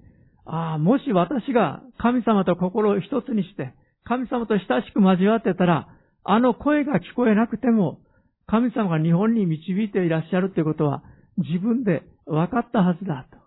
[0.46, 5.88] ああ、もし私が神様と心を一つにして、神様と親しく交わってたら、
[6.24, 8.00] あの声が聞こえなくても、
[8.46, 11.02] 神様が日本に導いていらっしゃるということは、
[11.38, 13.38] 自分で分かったはずだと。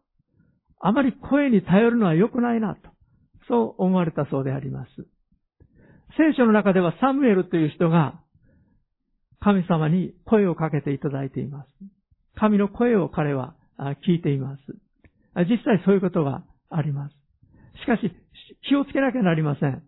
[0.79, 2.89] あまり声に頼るのは良くないなと。
[3.47, 4.89] そう思われたそうであります。
[6.17, 8.19] 聖書の中ではサムエルという人が
[9.39, 11.69] 神様に声をかけていただいています。
[12.35, 13.55] 神の声を彼は
[14.07, 14.61] 聞いています。
[15.49, 17.15] 実際そういうことがあります。
[17.79, 18.11] しかし、
[18.67, 19.83] 気をつけなきゃなりません。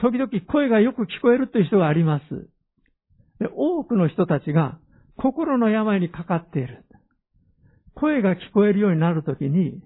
[0.00, 2.48] 時々声がよく聞こえるという人があります。
[3.54, 4.78] 多くの人たちが
[5.16, 6.84] 心の病にかかっている。
[7.94, 9.80] 声が聞こえるようになるときに、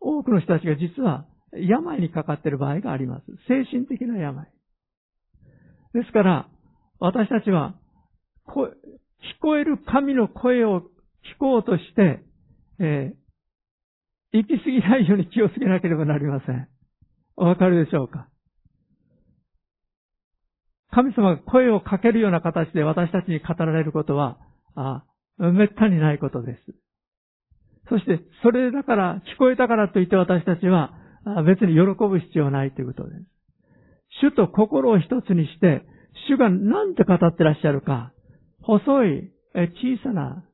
[0.00, 3.24] 多くの人たちが実は病にかかっている場合があります。
[3.48, 4.46] 精神的な病。
[5.94, 6.48] ですから、
[7.00, 7.74] 私たちは、
[8.46, 8.52] 聞
[9.40, 10.84] こえる神の声を聞
[11.38, 12.22] こうとして、
[12.80, 16.68] えー、行き過ぎないように気をつけなければなりません。
[17.36, 18.28] お分かるでしょうか？
[20.90, 24.38] 神様が声をかけるような形で私たちに語られることは、
[24.74, 25.04] あ
[25.38, 26.74] めったにないことです。
[27.88, 30.92] そして、それだから、聞こえたからといって私たちは、
[31.46, 33.24] 別に喜ぶ必要はないということです。
[34.20, 35.84] 主と心を一つにして、
[36.28, 38.12] 主が何て語ってらっしゃるか、
[38.62, 40.44] 細い、小さな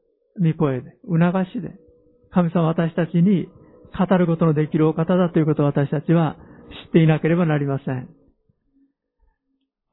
[0.40, 1.20] 見声で、促
[1.52, 1.74] しで、
[2.30, 3.48] 神様私たちに
[3.96, 6.36] 語ることのできるお方だということを私たちは
[6.86, 8.08] 知っていなければなりません。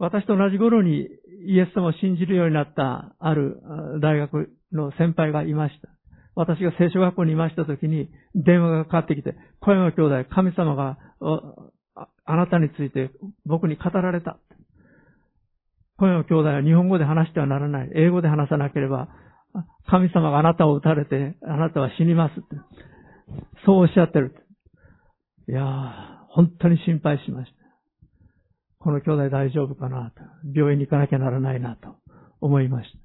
[0.02, 1.08] 私と同じ頃に
[1.46, 3.62] イエス様を信じるようになったある
[4.02, 5.90] 大学の先輩がいました。
[6.34, 10.98] 私が聖書学校にいました時に電話がかかってきて、小山兄弟、神様が
[12.26, 13.12] あなたについて
[13.46, 14.40] 僕に語られた。
[16.00, 17.92] 小山兄弟は日本語で話してはならない。
[17.94, 19.08] 英語で話さなければ、
[19.88, 22.42] 神様があなたを撃たれて、あなたは死にますって。
[23.68, 24.34] そうおっしゃってる。
[25.48, 25.66] いやー、
[26.30, 27.61] 本当に心配しました。
[28.84, 30.22] この兄弟大丈夫かなと。
[30.56, 31.96] 病院に行かなきゃならないなと
[32.40, 32.98] 思いました。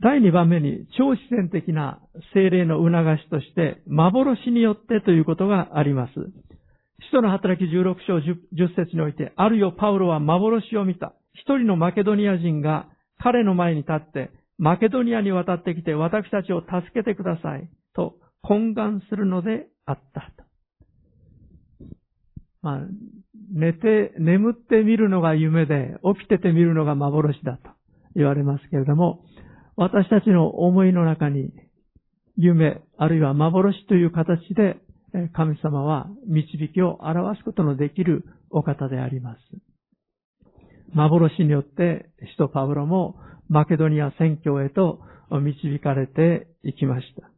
[0.00, 2.00] 第2番目に超自然的な
[2.32, 6.12] 精霊の促しとして幻によってということがあります。
[7.00, 11.14] 使徒の働き16章 10, 節において、あるよパウロは幻を見た。
[11.34, 17.68] 一人のマケドニア人が彼の前に立って、マケドニアに渡ってきて私たちを助けてください。
[17.94, 20.32] と懇願するのであった。
[22.62, 22.80] まあ、
[23.52, 27.70] 寝て、眠って見るのが夢で、起きてて見るのが幻だと
[28.14, 29.24] 言われますけれども、
[29.76, 31.52] 私たちの思いの中に
[32.36, 34.76] 夢、あるいは幻という形で
[35.32, 39.38] 神様は導きを表すことのできるお方であります。
[40.94, 43.16] 幻によって使徒パウロも
[43.48, 47.30] マケドニア宣教へと導かれていきました。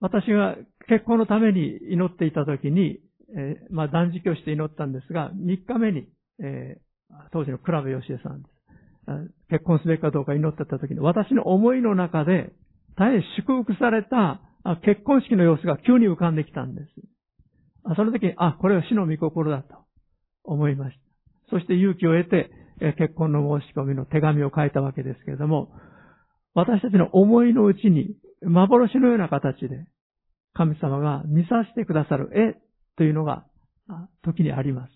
[0.00, 0.56] 私が
[0.88, 3.00] 結婚のために祈っていたときに、
[3.36, 6.08] えー、まあ断食をして祈ったんですが、3日目に、
[6.42, 8.56] えー、当時の倉部義恵さんです。
[9.50, 12.52] 結婚すべきかどうか祈ってた時に、私の思いの中で、
[12.96, 14.40] 大変祝福された
[14.84, 16.88] 結婚式の様子が急に浮かんできたんです。
[17.94, 19.76] その時に、あ、これは死の御心だと
[20.42, 21.00] 思いました。
[21.50, 22.50] そして勇気を得て、
[22.98, 25.70] 結婚の申し込みの手紙を書いたわけですけれども、
[26.54, 29.86] 私たちの思いのうちに、幻のような形で、
[30.56, 32.56] 神様が見させてくださる絵
[32.96, 33.44] というのが、
[34.24, 34.90] 時にあります。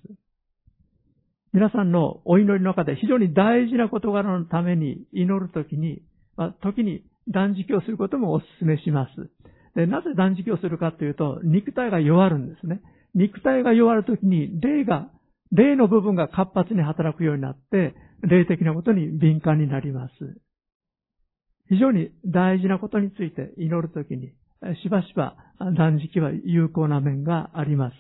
[1.53, 6.01] 皆さんのお祈りの中で非常に大事な事柄のために祈るときに、
[6.37, 9.31] まあ、時に断食をすることもお勧めします。
[9.75, 12.81] でなぜ断食をするかというと、肉体が弱るんですね。
[13.15, 15.11] 肉体が弱るときに、霊が、
[15.53, 20.13] 霊の部分が活発に働くようになって、霊的なことに敏感になります。
[21.69, 24.33] 非常に大事なことについて祈るときに、
[24.83, 25.37] しばしば
[25.77, 27.95] 断食は有効な面があります。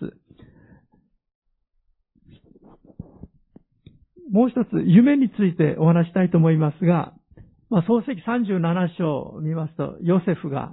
[4.31, 7.13] もう一つ、夢についてお話したいと思いますが、
[7.69, 10.73] まあ、創世記37章を見ますと、ヨセフが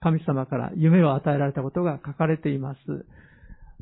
[0.00, 2.78] 神様から夢を与えられたことが書かれています。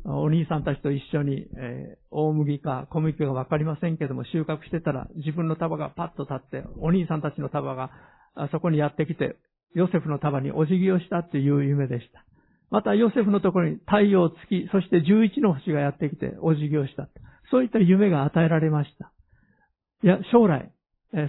[0.03, 7.91] お兄さんたちと一緒に、えー、大麦か小麦かがわかりませんけども、収穫してたら自分の束がパッと立って、お兄さんたちの束が
[8.51, 9.35] そこにやってきて、
[9.73, 12.23] ヨセフの束にお辞儀をしたという夢でした。
[12.69, 17.09] また、ヨセフのところに太陽、月、そして11の星がやってきてお辞儀をした。
[17.51, 19.11] そういった夢が与えられました。
[20.03, 20.71] いや、将来、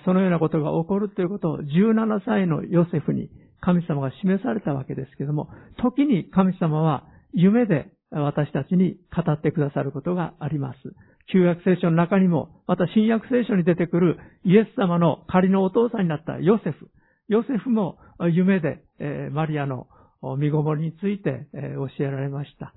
[0.05, 3.29] そのようなことが起こるということを17歳のヨセフに
[3.61, 5.49] 神様が示されたわけですけども、
[5.83, 10.79] 時に神様は夢で私たちに語ってくださることがあります。
[11.33, 16.91] 旧約聖書の中にも、また新約聖書に出てくるイエス様の仮のお父さんになったヨセフ。
[17.33, 17.97] ヨセフも
[18.31, 18.85] 夢で
[19.33, 19.87] マリアの
[20.39, 22.75] 身ごもりについて教えられました。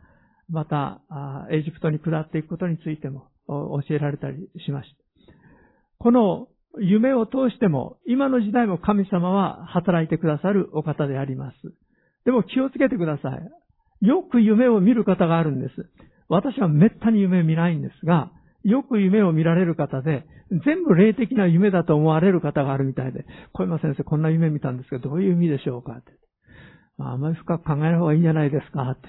[0.50, 1.02] また、
[1.52, 4.96] エジプトに下っていくことについても教えられたりしました。
[6.00, 6.48] この
[6.80, 11.58] 夢を通しても、今の時代も神様は働いてくださるお方であります。
[12.24, 14.06] でも気をつけてください。
[14.06, 15.90] よく夢を見る方があるんです。
[16.30, 18.32] 私は滅多に夢を見ないんですが、
[18.66, 20.26] よく夢を見られる方で、
[20.66, 25.94] 全部霊的な夢だと思われる方があるみたいで、小山先生こんな夢見たんですけど、どういう意味でしょうか？
[25.94, 26.12] って。
[27.00, 28.90] あ、まり深く考えない方がいいんじゃないですか？
[28.90, 29.08] って。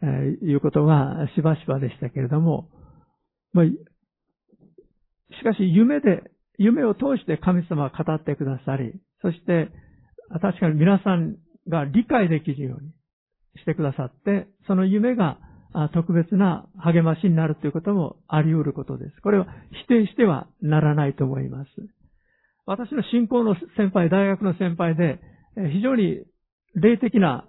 [0.00, 2.70] えー、いうことがしばしばでしたけれども、
[3.52, 3.72] まあ、し
[5.44, 6.22] かし夢で、
[6.56, 9.70] 夢を通して神様は語ってくださり、そして、
[10.40, 11.36] 確かに皆さん
[11.68, 12.90] が理解できるように
[13.60, 15.38] してくださって、その夢が
[15.92, 19.20] 特別な励ましになるということもあり得ることです。
[19.22, 19.46] これは
[19.86, 21.68] 否定してはならないと思います。
[22.66, 25.20] 私の信仰の先輩、大学の先輩で、
[25.72, 26.22] 非常に
[26.74, 27.44] 霊的な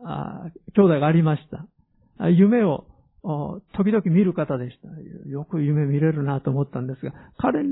[0.76, 2.30] 兄弟がありました。
[2.30, 2.86] 夢を
[3.74, 4.88] 時々見る方でした。
[5.30, 7.64] よく夢見れるなと思ったんですが、彼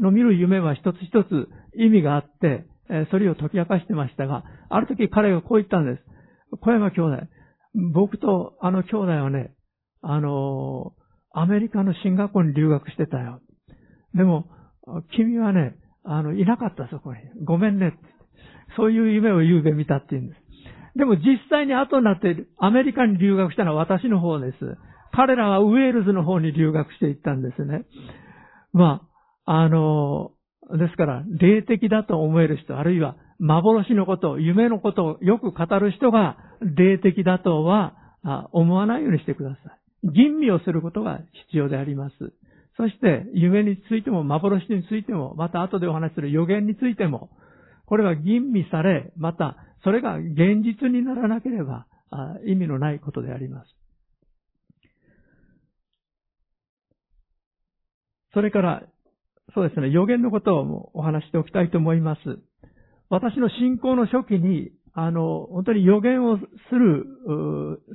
[0.00, 2.66] の見る夢は一つ一つ意味があって、
[3.10, 6.04] それを解き明かしてましたが、ある時彼がこう言ったんです。
[6.60, 7.22] 小山兄弟、
[7.92, 9.54] 僕とあの兄弟はね、
[10.02, 10.92] あの、
[11.32, 13.40] アメリカの進学校に留学してたよ。
[14.14, 14.46] でも、
[15.14, 17.20] 君はね、あの、いなかったそこに。
[17.44, 17.98] ごめんね。
[18.76, 20.40] そういう夢を夕べ見たって言うんです。
[20.96, 24.56] でも実際に後になってアメリカに留学したのは私の方です。
[25.12, 27.84] 彼らはウェールズの方に留学していったんですね。
[28.72, 29.02] ま
[29.44, 30.32] あ、あの、
[30.78, 37.96] ですから、霊的だと思える人、あるいは幻のこと、夢のことをよく語る人が霊的だとは
[38.52, 39.79] 思わないようにしてください。
[40.04, 42.14] 吟味をすることが必要であります。
[42.76, 47.30] そして、夢についても、幻についても、また後でお話しする予言についても、
[47.86, 51.86] これは吟味され、また、それが現実にならなければ、
[52.46, 53.76] 意味のないことであります。
[58.32, 58.82] それから、
[59.54, 62.20] そうですね、予言のことをお話しておきたいと思います。
[63.08, 67.06] 私の信仰の初期に、あの、本当に予言をする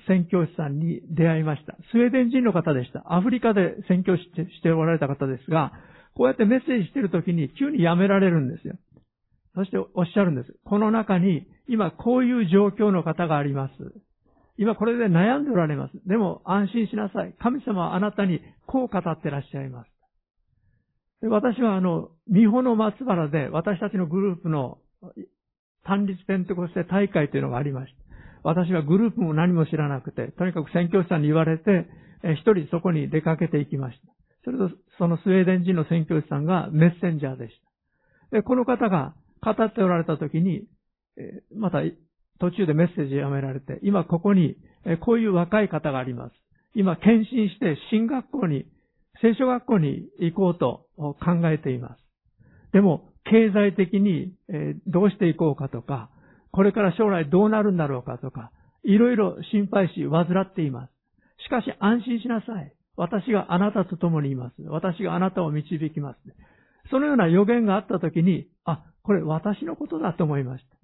[0.08, 1.76] 宣教師さんに出会いました。
[1.92, 3.04] スウェーデン人の方でした。
[3.14, 5.74] アフリカで宣教師しておられた方ですが、
[6.16, 8.76] こうやってメッセージしてるときに急にやめられるんですよ。
[9.56, 10.56] そしておっしゃるんです。
[10.64, 13.74] この中に今こういう状況の方があります。
[14.58, 16.08] 今これで悩んでおられます。
[16.08, 17.34] でも安心しなさい。
[17.40, 19.90] 神様はあなたにこう語ってらっしゃいます。
[21.22, 24.78] で私はあの、美穂の松原で私たちのグループの
[25.86, 28.00] 単立ペンテコステ大会というのがありました。
[28.44, 31.88] 私はグループも何も知らなくて、とにかく宣教師さんに言われて、
[32.24, 34.08] 一人そこに出かけていきました。
[34.44, 37.56] それと、そのスウェーデン人の宣教師さんがメッセンジャーでし
[38.32, 38.38] た。
[38.38, 40.68] で、この方が語っておられた時に、
[41.56, 41.80] また
[42.40, 44.58] 途中でメッセージやめられて、今ここに
[45.02, 46.36] こういう若い方があります。
[46.76, 48.66] 今献身して進学校に、
[49.22, 51.16] 聖書学校に行こうと考
[51.46, 52.02] えています。
[52.74, 54.34] でも、経済的に
[54.88, 56.10] どうしていこうかとか、
[56.52, 58.52] これから将来どうなるんだろうかとか、
[58.84, 60.92] いろいろ心配し、患っています。
[61.46, 62.74] しかし安心しなさい。
[62.96, 64.62] 私があなたと共にいます。
[64.62, 66.20] 私があなたを導きます。
[66.90, 70.78] そのような予言があったときに、あ、これ私のことだと思いました。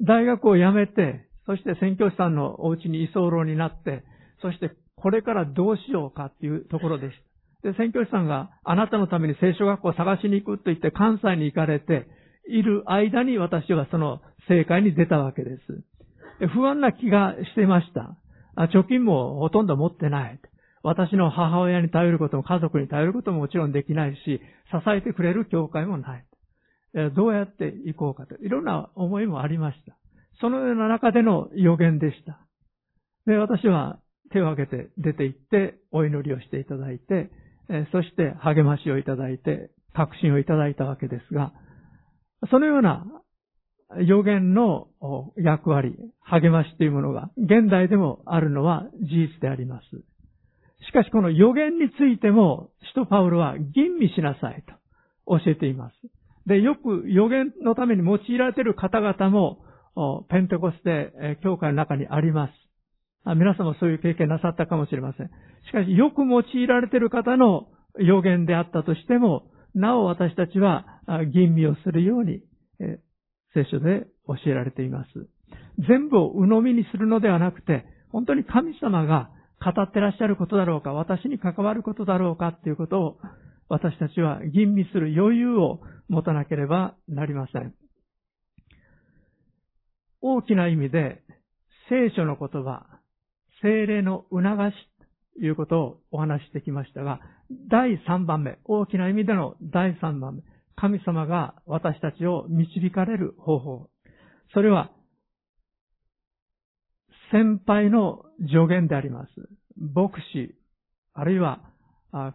[0.00, 4.04] 大学を辞めて、そして宣教師さんのお家に居候になって、
[4.42, 7.22] そしてこれからどうしようかっていうところでした。
[7.62, 12.06] で、宣教師さんがあなたのために聖書学校を探しに行くと言って関西に行かれて
[12.48, 15.84] いる間に私はその正解に出たわけです。
[16.38, 18.16] で不安な気がしてました。
[18.72, 20.40] 貯金もほとんど持ってない。
[20.82, 24.40] 私の母親に頼ることも家族に頼ることももちろんできないし、支
[24.96, 26.24] えてくれる教会もない。
[27.14, 28.36] どうやって行こうかと。
[28.42, 29.96] いろんな思いもありました。
[30.40, 32.38] そのような中での予言でした。
[33.26, 33.98] で、私は
[34.30, 37.30] 手を挙げて出て行ってお祈りをしていただいて、
[37.92, 41.52] そして励ましをいただいて、確信をいただいたわけですが、
[42.50, 43.06] そのような
[44.04, 44.88] 予言の
[45.36, 49.86] 役割、励ましというものが現代でもあるのは事実であります。
[50.86, 55.94] しかしこの予言についても、使徒パウロは吟味しなさいと教えています。
[56.46, 59.64] で、よく予言のために用いられている方々も、
[60.28, 62.52] ペンテコステ教会の中にあります。
[63.34, 65.26] 皆さんもそういう経験なさったかもしれません。
[65.26, 67.68] しかし、よく用いられている方の
[67.98, 70.86] 予言であったとしても、なお私たちは
[71.34, 72.40] 吟味をするように、
[73.52, 75.08] 聖書で教えられています。
[75.88, 83.18] 全部を鵜呑みにするのではなくて、本当に神様が語ってらっしゃることだろうか、私に関わることだろうかっていうことを、
[83.68, 87.74] 私たちは吟味する余裕を持たなければなりません。
[90.20, 91.22] 大きな意味で、
[91.88, 92.86] 聖書の言葉、
[93.62, 94.74] 精霊の促し
[95.38, 97.20] ということをお話してきましたが、
[97.68, 100.42] 第3番目、大きな意味での第3番目、
[100.74, 103.90] 神様が私たちを導かれる方法。
[104.52, 104.90] それは、
[107.32, 109.30] 先輩の助言であります。
[109.76, 110.54] 牧師、
[111.12, 111.60] あるいは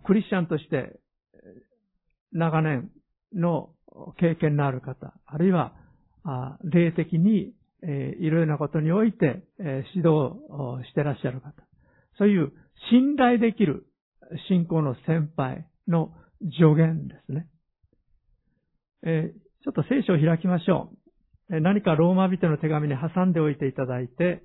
[0.05, 0.99] クリスチャンとして
[2.32, 2.89] 長年
[3.34, 3.69] の
[4.17, 5.74] 経験のある方、あるいは、
[6.63, 7.53] 霊的に、
[7.84, 10.38] え、いろいろなことにおいて、え、指導
[10.89, 11.53] してらっしゃる方。
[12.17, 12.51] そういう
[12.89, 13.86] 信頼できる
[14.47, 16.13] 信仰の先輩の
[16.59, 17.47] 助言ですね。
[19.03, 20.91] え、ちょっと聖書を開きましょ
[21.49, 21.59] う。
[21.61, 24.43] 何かローマ人の手紙に挟んでおいていただいて、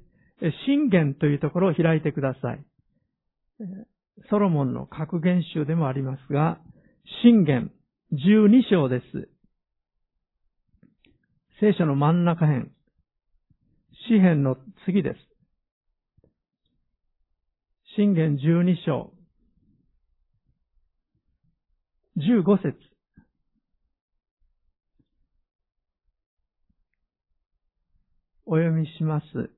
[0.66, 2.64] 信玄というところを開いてください。
[4.30, 6.58] ソロモンの格言集でもありますが、
[7.22, 7.70] 信玄
[8.12, 9.28] 12章です。
[11.60, 12.70] 聖書の真ん中辺、
[14.08, 15.16] 詩篇の次です。
[17.96, 19.12] 信玄12章、
[22.16, 22.76] 15節
[28.44, 29.50] お読みします。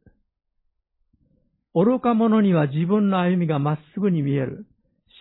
[1.75, 4.67] 愚か者には自分の歩みがまっすぐに見える。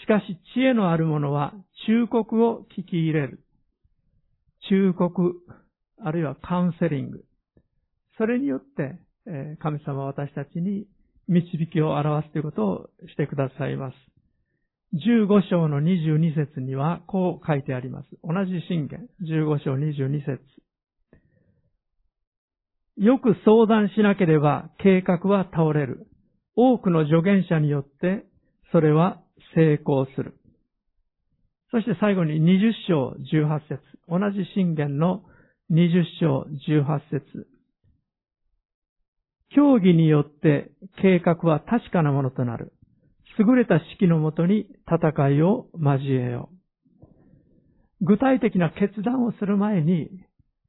[0.04, 1.54] しかし知恵のある者は
[1.86, 3.44] 忠告を聞き入れる。
[4.70, 5.34] 忠告、
[6.02, 7.26] あるいはカウンセリング。
[8.18, 9.00] それによって、
[9.62, 10.88] 神様は私たちに
[11.28, 13.96] 導きを表すということをしてくださいます。
[14.94, 18.08] 15章の22節にはこう書いてあります。
[18.24, 20.40] 同じ信玄、15章22節
[22.96, 26.08] よく相談しなければ計画は倒れる。
[26.56, 28.26] 多くの助言者によって
[28.72, 29.22] それは
[29.56, 30.36] 成功する。
[31.72, 35.24] そして最後に20章18節同じ信玄の
[35.70, 37.48] 20章18節
[39.56, 40.72] 競技によって
[41.02, 42.74] 計画は確かなものとなる。
[43.40, 46.50] 優れた指揮のもとに戦いを交えよ
[48.02, 48.06] う。
[48.06, 50.10] 具体的な決断をする前に、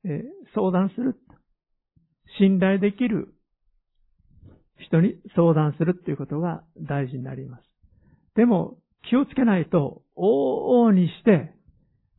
[0.04, 0.24] え
[0.54, 1.16] 相談する。
[2.38, 3.34] 信頼できる
[4.78, 7.62] 人に相談するっていうことが大事になります。
[8.36, 8.76] でも
[9.08, 11.52] 気をつけないと、往々にして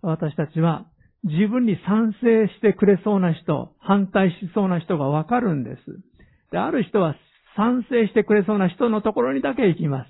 [0.01, 0.87] 私たちは
[1.23, 5.79] 自分に賛成してくれそうな人、反対しそうな人がわかるんです。
[6.51, 7.15] で、ある人は
[7.55, 10.09] 賛成してくれそうな人のところにだけ行きます。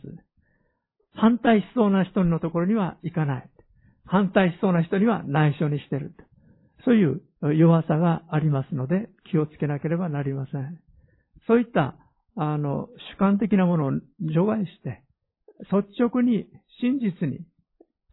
[1.14, 3.50] 反対しそうな人のところには行かない。
[4.06, 6.14] 反対しそうな人には内緒にしてる。
[6.86, 7.22] そういう
[7.56, 10.80] 弱さがありますので気をつけなければなりません。
[11.48, 11.96] そういった、
[12.36, 15.04] あの、主観的なものを除外して、
[15.72, 16.48] 率直に
[16.80, 17.40] 真実に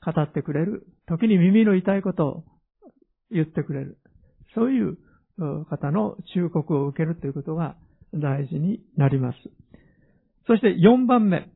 [0.04, 0.86] 語ってくれる。
[1.06, 2.44] 時に耳の痛いことを
[3.30, 3.98] 言ってくれる。
[4.54, 4.96] そういう
[5.66, 7.76] 方の忠告を受けるということが
[8.20, 9.38] 大事になります。
[10.46, 11.48] そして4番目。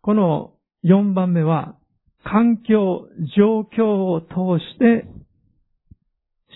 [0.00, 0.52] この
[0.84, 1.76] 4番目は、
[2.24, 5.06] 環境、状況を通して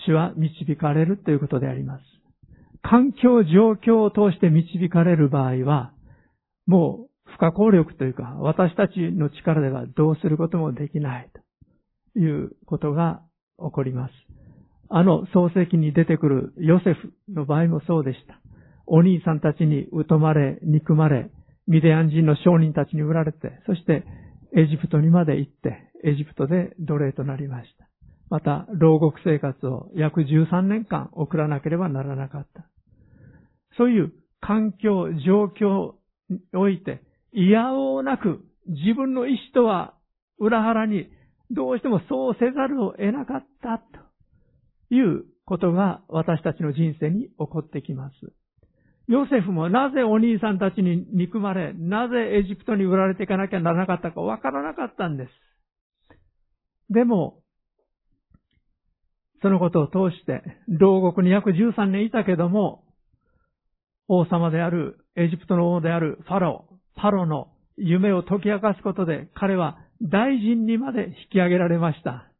[0.05, 2.03] 主は導かれるということであります。
[2.81, 5.91] 環境、状況を通して導かれる場合は、
[6.65, 11.29] もう不可抗力というか、私たちの力ではどうすることもできない
[12.13, 13.21] ということが
[13.59, 14.13] 起こります。
[14.89, 18.39] あの創世記に出てくるヨセフの場合もそうでした。
[18.87, 21.29] お兄さんたちに疎まれ、憎まれ、
[21.67, 24.05] ミディアン人の商人たちに売られて、そして
[24.55, 27.87] エジプトにまで行って、エジプトで奴隷となりました。
[28.29, 32.65] また、牢獄生活を約13年間送らなければならなかった。
[33.77, 35.93] そういう環境、状況
[36.29, 37.01] において、
[37.33, 39.93] 嫌おうなく自分の意志とは
[40.39, 41.09] 裏腹に
[41.51, 43.81] どうしてもそうせざるを得なかった
[44.89, 48.15] ということが私たちの人生に起こってきます。
[49.07, 55.31] ヨセフもなぜお兄さんたちに憎まれ、なぜエジプトに売られていかなきゃならなかったかわからなかったんです。
[56.89, 57.39] でも、
[59.41, 62.83] そのことを通して、牢獄に約13年いたけども、
[64.09, 72.31] 王様である、エジプトの王であるファロー、パロの夢を解き明かすことで、彼は大臣にまで引き上げられました。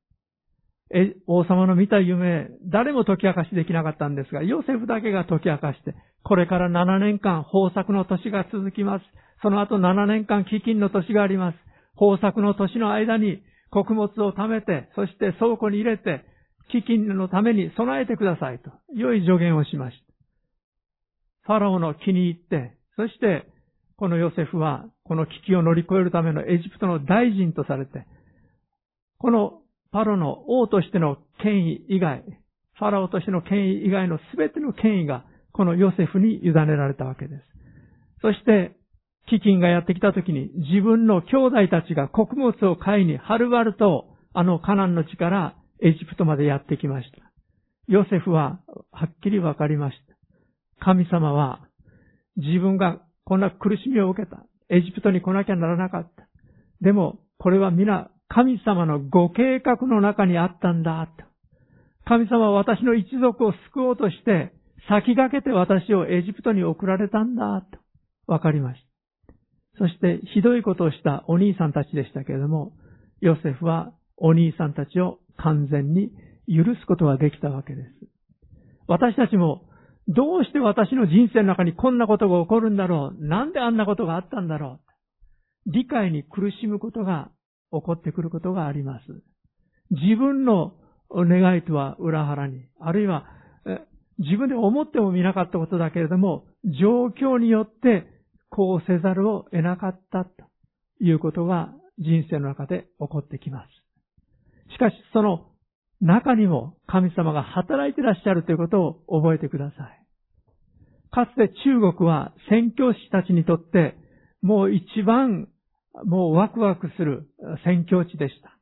[1.27, 5.95] 王様の見た夢、誰も解き明かしできなかったんですが、ヨセフだけが解き明かして、
[6.27, 9.05] これから7年間豊作の年が続きます。
[9.41, 11.55] その後7年間飢饉の年があります。
[11.99, 16.25] 豊作の年の間に穀物を貯めて、そして倉庫に入れて、
[16.73, 21.53] 飢饉のために備えてくださいと、良い助言をしました。
[21.53, 23.45] ファラオの気に入って、そして、
[23.95, 28.05] このヨセフは、この危機を乗り越えるためのエジプトの大臣とされて、
[29.17, 29.61] この
[29.93, 32.25] パロの王としての権威以外、
[32.77, 35.23] ファラオとしての権威以外の全ての権威が
[35.57, 37.43] このヨセフに委ねられたわけです。
[38.21, 38.77] そして、
[39.29, 47.17] 飢饉がやってきた時に自分の兄弟たちが穀物を買いにはるばるとあのカナンの地からエジプトまでやってきました。
[47.87, 50.85] ヨセフははっきりわかりました。
[50.85, 51.67] 神様は
[52.37, 54.45] 自分がこんな苦しみを受けた。
[54.69, 56.27] エジプトに来なきゃならなかった。
[56.81, 61.09] でも、これは皆神様のご計画の中にあったんだ。
[62.05, 64.53] 神様は私の一族を救おうとして、
[64.87, 67.61] 先駆けて私をエジプトに送られたんだ。
[67.61, 67.79] と、
[68.27, 69.33] わかりました。
[69.79, 72.73] そして、ひどいことをしたお兄さんたちでしたけれども、
[73.21, 76.09] ヨセフはお兄さんたちを完全に
[76.47, 77.89] 許すことができたわけです。
[78.87, 79.63] 私たちも、
[80.07, 84.79] どうして私の人生の中にこんなことが起こるんだろうなんであんなことがあったんだろ
[85.67, 87.29] う理解に苦しむことが
[87.73, 89.05] 起こってくることがあります。
[89.91, 90.73] 自分の
[91.11, 93.25] 願いとは裏腹に、あるいは
[94.19, 96.45] 自分で思ってもみなかったことだけれども、
[96.79, 98.07] 状況によって
[98.49, 100.31] こうせざるを得なかったと
[101.01, 104.73] いうことが人生の中で起こってきます。
[104.73, 105.47] しかし、その
[106.01, 110.03] 中にも神様が働いてらっしゃるということを覚えてください。
[111.11, 113.95] かつて中国は宣教師たちにとって
[114.41, 115.47] もう一番
[116.05, 117.27] もうワクワクする
[117.63, 118.57] 宣教地でした。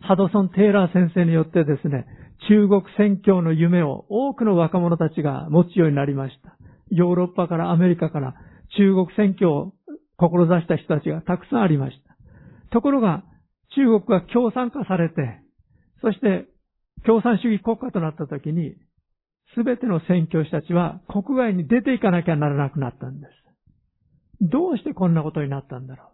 [0.00, 2.06] ハドソン・テイラー先生によってですね、
[2.48, 6.56] 中国宣教の夢を多くの若者たちが持つようになりました。
[6.90, 8.34] ヨーロッパからアメリカから
[8.76, 9.72] 中国宣教を
[10.16, 12.16] 志した人たちがたくさんありました。
[12.70, 13.24] ところが、
[13.74, 15.40] 中国が共産化されて、
[16.00, 16.46] そして
[17.04, 18.74] 共産主義国家となった時に、
[19.54, 23.32] すべての宣教師たちは国外に出ていかなきゃならなくなったんです。
[24.40, 26.08] どうしてこんなことになったんだろう。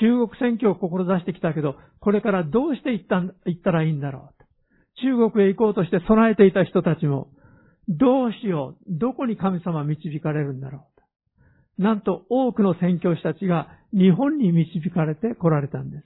[0.00, 4.41] 中国宣教を志してきたけど、これからどうして行った行ったらいいんだろう。
[5.00, 7.28] 中国へ行こうとして備えていた人たちも、
[7.88, 10.86] どうしよう、どこに神様導かれるんだろ
[11.78, 11.82] う。
[11.82, 16.04] なんと多くの宣教師たちが日本に導かれて来られたんです。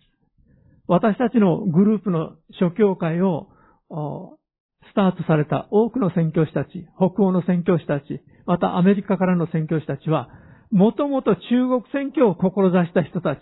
[0.86, 3.48] 私たちのグループの諸教会を
[3.88, 10.28] スタートされた多くの宣教師たち、北欧の宣教師たち、またアメリカからの宣教師たちは、
[10.70, 13.40] もともと中国宣教を志した人たち、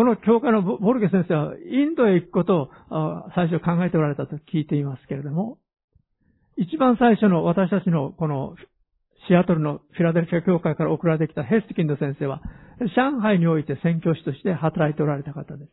[0.00, 5.58] この教会のボルゲ先生はインドへ行くことを最初考えておられたと聞いていますけれども、
[6.56, 8.54] 一番最初の私たちのこの
[9.28, 12.40] シアトルのフィラデルフィア教会から送られてきたヘスティキンド先生は、
[12.96, 15.70] 上海において宣教師として働いておられた方です。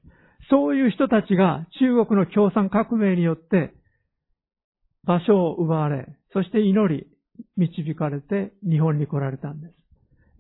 [0.50, 3.76] そういう人たちが中国の共産革命によって
[5.06, 7.08] 場所を奪われ、そして祈り、
[7.56, 9.74] 導かれて日本に来られたんです。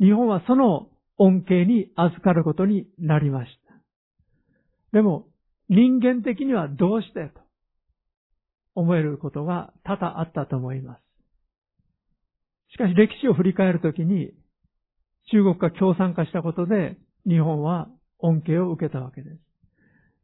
[0.03, 3.66] 日本はその恩恵に預かることになりました。
[4.93, 5.27] でも、
[5.69, 7.41] 人間的にはどうしてと
[8.75, 11.01] 思えることが多々あったと思います。
[12.73, 14.33] しかし歴史を振り返るときに、
[15.31, 19.39] 中国が共産化したことで日本は恩恵を受けたわけです。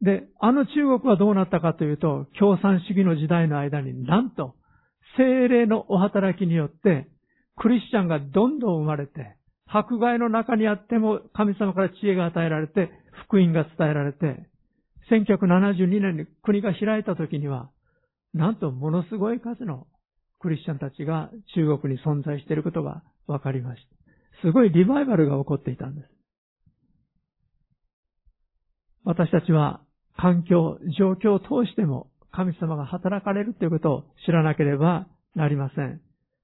[0.00, 4.54] で、あの中国はどうなったかというと、共産主義の時代の間になんと、
[5.16, 7.08] 精霊のお働きによって、
[7.56, 9.36] クリスチャンがどんどん生まれて、
[9.66, 12.90] 迫害の中にあっても神様から知恵が与えられて、
[13.26, 14.46] 福音が伝えられて、
[15.10, 17.70] 1972年に国が開いた時には、
[18.32, 19.86] なんとものすごい数の
[20.40, 23.94] クリスチャンたちが中国に存在していることが分かりました。
[24.42, 26.08] すごいリバイバルが起こっていたんです。
[29.04, 29.82] 私たちは
[30.16, 36.00] 環境、状況を通しても神様が働かれるということを知らなければなりません。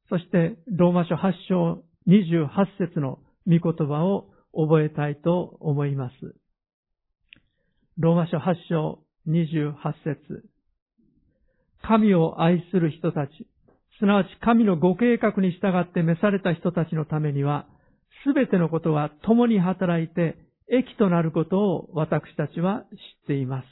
[0.09, 2.49] そして、ローマ書8章28
[2.79, 6.39] 節の御言葉を覚えたいと思います。
[7.99, 9.74] ローマ書8章28
[10.05, 10.45] 節。
[11.82, 13.30] 神を愛する人たち、
[13.99, 17.66] すなわち神のご計画に従って召された人たちのためには、
[18.24, 20.36] すべてのことは共に働いて
[20.68, 23.66] 益となることを私たちは知っています。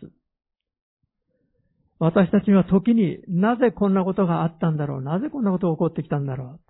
[1.98, 5.02] 私たちは時になぜこんなことがあったんだろう。
[5.02, 6.60] なぜこんなことが起こってきたんだろう。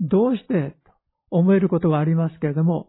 [0.00, 0.92] どうしてと
[1.30, 2.88] 思えることがありますけれども、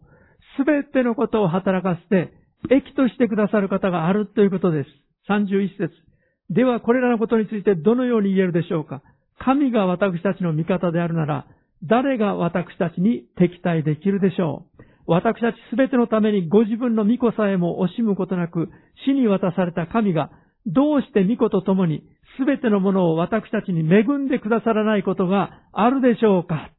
[0.56, 2.32] すべてのことを働かせて
[2.70, 4.90] 益としてくださる方があるということです。
[5.30, 5.90] 31節
[6.50, 9.02] ではこれらのことについてどのように言えるでしょうか
[9.38, 11.46] 神が私たちの味方であるなら、
[11.84, 18.68] 誰が私たちに敵対できるでしょう私たちすべてのためにご自分の御子さえも惜しむことなく
[19.06, 20.30] 死に渡された神が
[20.66, 22.02] どうして御子と共に
[22.38, 26.72] すべてのものを私たちに恵んでくださらないことがあるでしょうか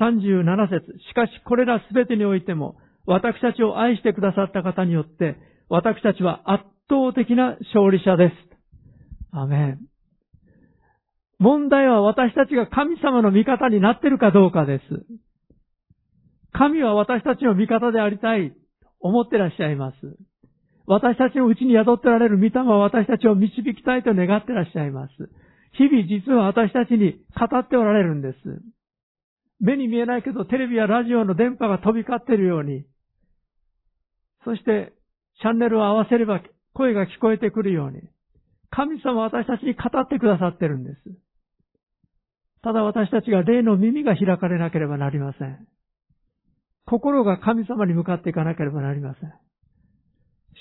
[0.00, 2.76] ?37 節しかしこれらすべてにおいても
[3.06, 5.36] 私たちを愛してくださった方によって
[5.68, 8.34] 私たちは圧倒的な勝利者です。
[9.32, 9.80] アメン。
[11.38, 14.84] 問題は私たちが神様の味方になっているかどうかです。
[16.52, 18.56] 神は私たちの味方でありたいと
[19.00, 19.96] 思ってらっしゃいます。
[20.86, 25.12] 私たちのうちに宿ってられる御霊は私たちを導きたいと願ってらっしゃいます。
[25.72, 28.36] 日々実は私たちに語っておられるんです。
[29.60, 32.84] 目に見えないけどテレビやラジオの電波が飛び交っているように、
[34.46, 34.92] そして
[35.42, 36.40] チャンネルを合わせれば
[36.72, 38.00] 声が聞こえてくるように、
[38.70, 40.96] 神様は私たちに語ってくださってるんです。
[42.62, 45.66] ただ私たちが霊の耳が開かれなければなりません。
[46.86, 49.34] 心が神様に向かっていかなければなりません。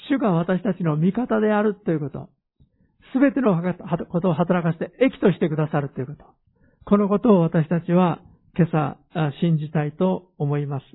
[0.10, 2.30] 主が私たちの味方であるということ。
[3.14, 3.62] すべての
[4.10, 6.26] ことを働かせて益としてくださるということ。
[6.86, 8.20] このことを私たちは
[8.58, 10.86] 今朝信じたいと思います。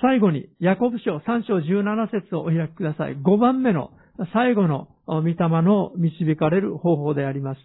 [0.00, 3.16] 最後に、ヤコブ書3章17節をお開きください。
[3.16, 3.92] 5番目の
[4.32, 7.60] 最後の御霊の導かれる方法であります。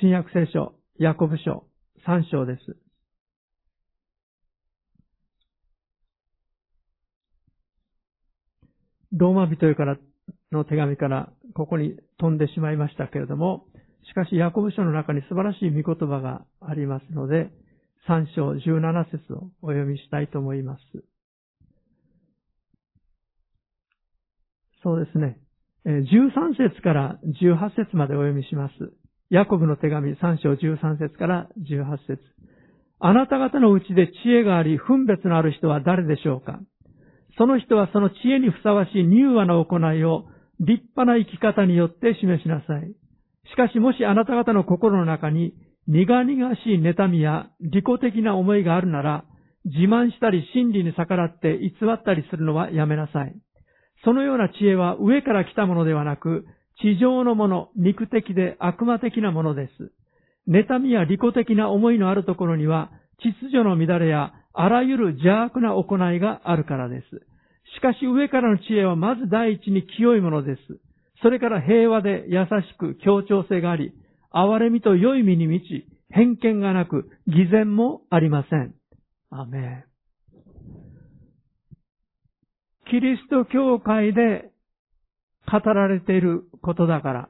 [0.00, 1.64] 新約聖書、ヤコブ書
[2.06, 2.76] 3章です。
[9.12, 9.96] ローマ人から
[10.52, 13.64] の手紙からここに飛んでしまいましたけれども、
[14.08, 17.50] しかし、ヤコブ書の中に素晴らしい御言葉がありますので、
[18.08, 20.80] 3章17節をお読みしたいと思います。
[24.82, 25.38] そうですね。
[25.84, 28.74] 13節から18節までお読みします。
[29.30, 32.20] ヤコブの手紙3章13節から18節
[32.98, 36.60] あなた方のうちで知恵があり、分別のある人は誰でしょうか？
[37.36, 40.26] その人はその知恵にふさわしい柔和な行いを
[40.60, 42.94] 立派な生き方によって示しなさい。
[43.50, 45.52] しかしもしあなた方の心の中に
[45.88, 49.24] 苦々しい妬みや利己的な思いがあるなら、
[49.64, 53.34] 自慢したり真理に逆らって偽ったりするのはやめなさい。
[54.04, 56.46] そのような知恵は上から来たものではなく、
[56.82, 59.92] 地上のもの、肉的で悪魔的なものです。
[60.48, 67.06] 妬みや利己的な思いのあるところには、秩序の乱れやあらゆる邪悪な行いがあるからです。
[67.76, 70.60] しかし上からの知恵はまず第一に清いものです。
[71.22, 73.92] それから平和で優しく協調性があり、
[74.36, 78.74] 憐れみと良い身に満ち、偏見がなく、偽善もありません。
[79.30, 79.84] アメン。
[82.90, 84.50] キリスト教会で
[85.50, 87.28] 語られていることだから、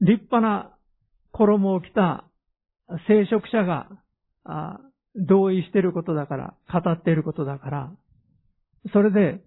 [0.00, 0.76] 立派な
[1.30, 2.24] 衣を着た
[3.06, 3.88] 聖職者が
[5.14, 7.92] 同意していることだから、語っていることだから、
[8.92, 9.44] それで、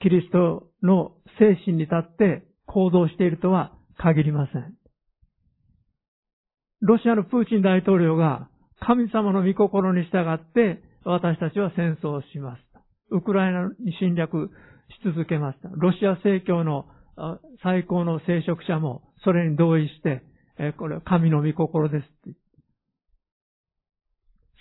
[0.00, 4.79] キリストの精神に立って行動しているとは限りません。
[6.80, 8.48] ロシアのプーチン大統領が
[8.80, 12.62] 神様の御心に従って私たちは戦争をします。
[13.10, 14.50] ウクライナに侵略
[15.02, 15.68] し続けました。
[15.72, 16.86] ロシア正教の
[17.62, 20.22] 最高の聖職者もそれに同意して、
[20.78, 22.06] これは神の御心です。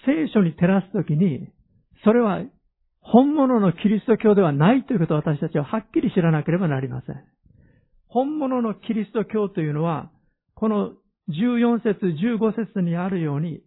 [0.05, 1.49] 聖書に照らすときに、
[2.03, 2.41] それは
[3.01, 7.23] 本物のキリスト教ではないということを私たちははっきり知らなければなりません。
[8.07, 10.11] 本物のキリスト教というのは、
[10.55, 10.93] この
[11.29, 13.61] 14節、15節にあるように、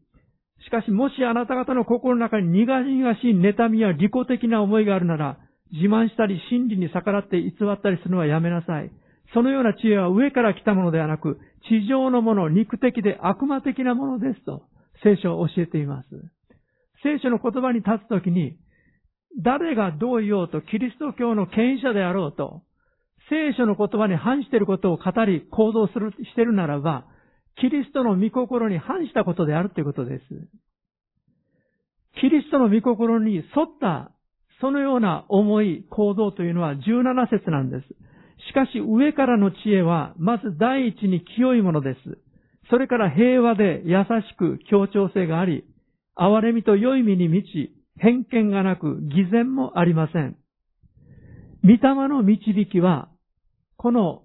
[0.65, 5.39] しかしもしあなた方の心の中に苦々しい妬みや利己的な思いがあるなら、
[5.73, 8.91] 自慢したり真理に逆らって偽ったりするのはやめなさい。
[9.33, 11.39] そのような知恵は上から来たものではなく、
[11.69, 14.65] 地上のもの、肉的で悪魔的なものですと、
[15.03, 16.09] 聖書を教えています。
[17.03, 18.57] 聖書の言葉に立つときに、
[19.43, 22.63] 誰がどう言おうと、キリスト教の権威者であろうと、
[23.31, 27.07] 聖書の言葉に反していることを語り、行動する、しているならば、
[27.61, 30.23] キリストの御心に反したことであるということです。
[32.21, 33.45] キリストの御心に沿っ
[33.81, 34.13] た、
[34.61, 37.87] そのような思い、行動というのは17節なんです。
[38.49, 42.19] しかし上からの知恵は、まず第一に清いものです。
[42.71, 45.65] それから平和で優しく協調性があり、
[46.17, 50.37] 憐れみと良い身に満ち、偏見がなく偽善もありません。
[51.63, 51.79] 御霊
[52.09, 53.09] の導きは、
[53.77, 54.23] この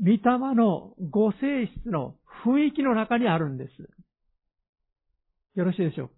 [0.00, 0.20] 御霊
[0.54, 2.14] のご性質の
[2.44, 3.70] 雰囲気の中にあるんです。
[5.54, 6.10] よろしいでしょう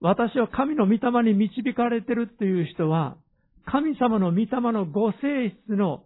[0.00, 3.16] 私は神の御霊に導かれているという人は、
[3.66, 5.18] 神様の御霊のご性
[5.66, 6.04] 質の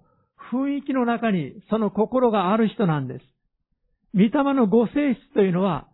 [0.52, 3.24] 雰囲気の中にその心がある人なんです。
[4.14, 5.88] 御霊のご性質というのは、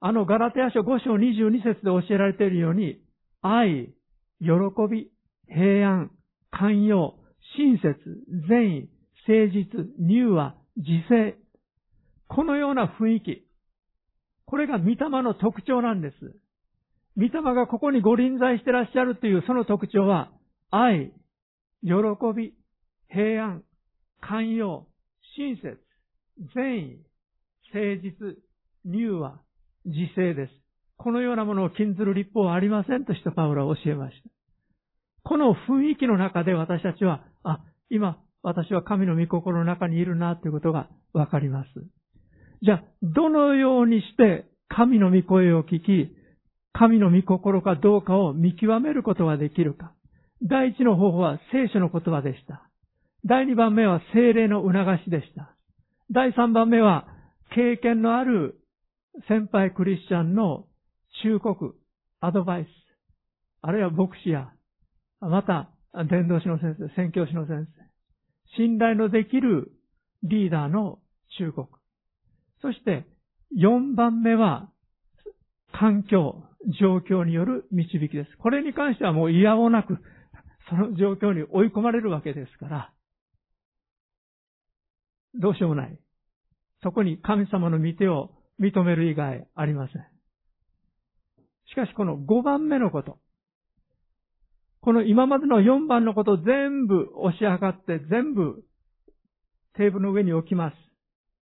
[0.00, 3.00] あのガラテヤ書5章22節で教えられているように、
[3.42, 3.92] 愛、
[4.40, 4.48] 喜
[4.90, 5.10] び、
[5.48, 6.10] 平安、
[6.50, 7.16] 寛容、
[7.56, 7.98] 親切、
[8.48, 8.88] 善意、
[9.28, 11.36] 誠実、乳和、自制。
[12.30, 13.44] このような雰囲気。
[14.46, 16.14] これが御霊の特徴なんです。
[17.16, 20.30] 御霊がここにご臨在してらっしゃるというその特徴は、
[20.70, 21.12] 愛、
[21.82, 21.90] 喜
[22.36, 22.54] び、
[23.08, 23.64] 平安、
[24.20, 24.86] 寛容、
[25.36, 25.80] 親切、
[26.54, 26.98] 善意、
[27.74, 28.36] 誠実、
[28.86, 29.40] 乳和、
[29.84, 30.52] 自制です。
[30.98, 34.30] このようなものを禁ずる立法はありませんとしてパウロは教えました。
[35.24, 37.58] この雰囲気の中で私たちは、あ、
[37.90, 41.68] 今、私は神の御心の中にいるなということがわかります。
[42.62, 46.14] じゃあ、どのようにして神の御声を聞き、
[46.72, 49.92] 神の御心かどうかを見極めることができるか。
[50.42, 52.68] 第一の方法は聖書の言葉でした。
[53.26, 55.54] 第二番目は精霊の促しでした。
[56.10, 57.06] 第三番目は
[57.54, 58.60] 経験のある
[59.28, 60.66] 先輩クリスチャンの
[61.22, 61.74] 忠告、
[62.20, 62.68] アドバイス、
[63.62, 64.50] あるいは牧師や、
[65.20, 65.70] また
[66.08, 69.72] 伝道師の先生、宣教師の先生、信頼のできる
[70.22, 70.98] リーダーの
[71.38, 71.79] 忠告。
[72.62, 73.06] そして
[73.56, 74.70] 4番目は
[75.72, 76.42] 環境、
[76.80, 78.30] 状況による導きです。
[78.38, 79.98] これに関してはもう嫌おなく、
[80.68, 82.92] その状況に追い込まれるわけですから、
[85.34, 85.98] どうしようもない。
[86.82, 88.30] そこに神様の御手を
[88.60, 90.06] 認める以外ありません。
[91.68, 93.18] しかしこの5番目のこと、
[94.80, 98.64] この今までの4番のことを全部押し量って全部
[99.76, 100.89] テーブルの上に置きます。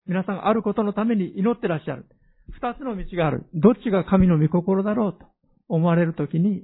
[0.07, 2.05] 皆さんあることのために祈ってらっしゃる。
[2.51, 3.45] 二つの道がある。
[3.53, 5.25] どっちが神の御心だろうと
[5.69, 6.63] 思われるときに、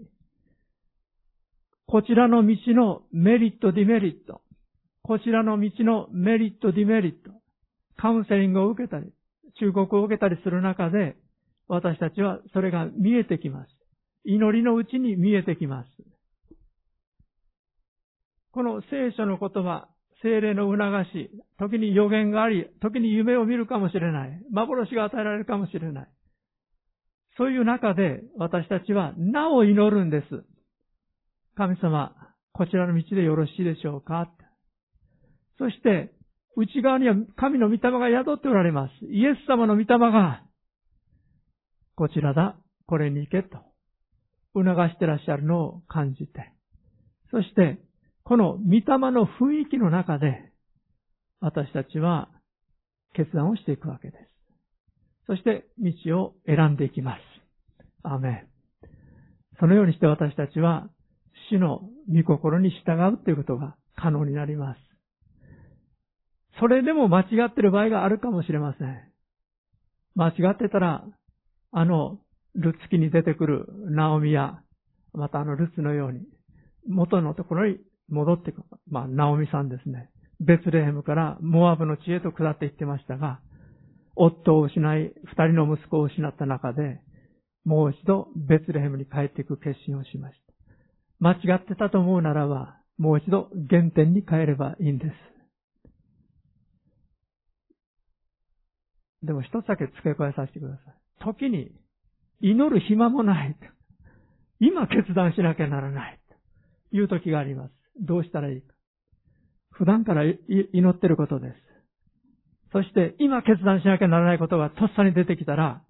[1.87, 4.41] こちらの道のメリット、ディメリット、
[5.01, 7.31] こちらの道のメリット、ディメリット、
[7.97, 9.11] カウンセリングを受けたり、
[9.59, 11.15] 忠告を受けたりする中で、
[11.67, 13.71] 私たちはそれが見えてきます。
[14.23, 15.87] 祈りのうちに見えてきます。
[18.51, 19.88] この聖書の言葉、
[20.21, 20.81] 精霊の促
[21.13, 24.41] し、時に予言があり、時に夢を見るかもしれない。
[24.51, 26.07] 幻が与えられるかもしれない。
[27.37, 30.43] そういう中で私たちはなお祈るんです。
[31.55, 32.13] 神様、
[32.51, 34.29] こちらの道でよろしいでしょうか？
[35.57, 36.11] そして、
[36.57, 39.05] 内側には神の御霊が宿っておられます。
[39.05, 40.43] イエス様の御霊が、
[41.95, 43.59] こちらだ、これに行けと、
[44.53, 46.51] 促してらっしゃるのを感じて、
[47.31, 47.79] そして、
[48.29, 50.51] この御霊の雰囲気の中で、
[51.39, 52.29] 私たちは
[53.15, 54.23] 決断をしていくわけです。
[55.25, 57.19] そして道を選んでいきます。
[58.03, 58.47] アメン。
[59.59, 60.89] そのようにして私たちは
[61.49, 64.79] 主の御心に従うということが可能になります。
[66.59, 69.11] それでも間違っている場合があるかもしれません。
[70.13, 71.03] 間違ってたら、
[71.71, 72.19] あの、
[72.53, 74.61] ルツキに出てくるナオミや、
[75.13, 76.19] またあのルツのように、
[76.87, 77.79] 元のところに
[78.09, 78.63] 戻ってくる。
[78.89, 80.09] まあ、ナオミさんですね。
[80.39, 83.39] ベツレヘムからモアブの地へと下っていってましたが、
[84.15, 87.01] 夫を失い、二人の息子を失った中で、
[87.65, 90.53] もう一度ベツレヘムに帰っていく決心をしました。
[91.19, 95.11] 間違ってたと思うならば、もう一度原点に帰ればいいんです。
[99.25, 100.95] でも一つだけ付け加えさせてください。
[101.23, 101.71] 時に、
[102.41, 103.55] 祈る暇もない。
[104.59, 106.19] 今決断しなきゃならない。
[106.91, 107.78] という時があります。
[107.99, 108.73] どうしたらいいか。
[109.71, 111.55] 普段から祈ってることです。
[112.71, 115.81] そして今決断しなきゃならないことがとっさに出てきたら、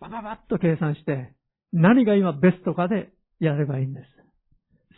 [0.00, 1.34] バババッと計算して、
[1.72, 3.10] 何が今ベストかで
[3.40, 4.06] やればいいんです。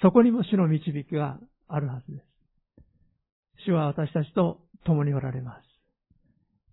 [0.03, 2.25] そこにも主の導きがあるはずです。
[3.67, 5.71] 主は私たちと共におられます。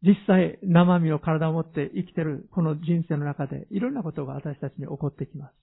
[0.04, 5.54] 実際、生身の体を持って生きているこの人生の中でいろんなことが私たちに起こってきます。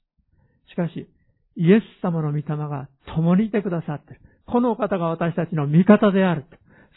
[0.70, 1.08] しかし、
[1.56, 4.20] イエス様の御霊が共にいてくださっている。
[4.46, 6.44] この方が私たちの味方である。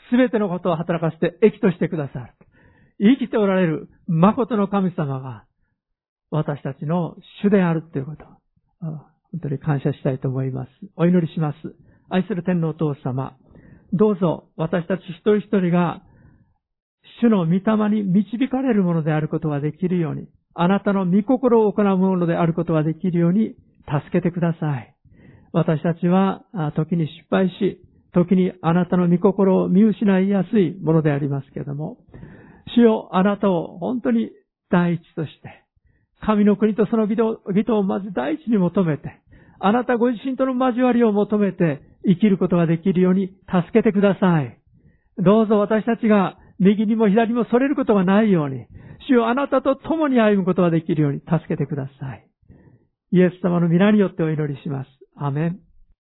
[0.09, 2.33] すべてのことを働かせて益としてくださる。
[2.99, 5.45] 生きておられる誠の神様が
[6.31, 8.25] 私たちの主であるということ。
[8.79, 10.69] 本当に感謝したいと思います。
[10.95, 11.57] お祈りします。
[12.09, 13.37] 愛する天皇お父様。
[13.93, 16.01] どうぞ私たち一人一人が
[17.21, 23.55] 主の御霊に導かれるものであることができるように、あなたの御心を行うものであることができるように
[23.87, 24.93] 助けてください。
[25.53, 26.43] 私たちは
[26.75, 27.81] 時に失敗し、
[28.13, 31.97] 時にあなたの御心を見失いやすいものでありますけれども、
[32.75, 34.31] 主よあなたを本当に
[34.69, 35.63] 第一として、
[36.21, 39.21] 神の国とその義とをまず第一に求めて、
[39.59, 44.57] あなたご自身との交わりを求めて生きることができるように助けてください。
[45.17, 48.67] どうぞ私たちが右にも左にも逸れることがないように、
[49.07, 52.27] 主よあなたと共に歩むことができるように助けてください。
[53.11, 54.89] イエス様の皆によってお祈りします。
[55.15, 55.66] アメン。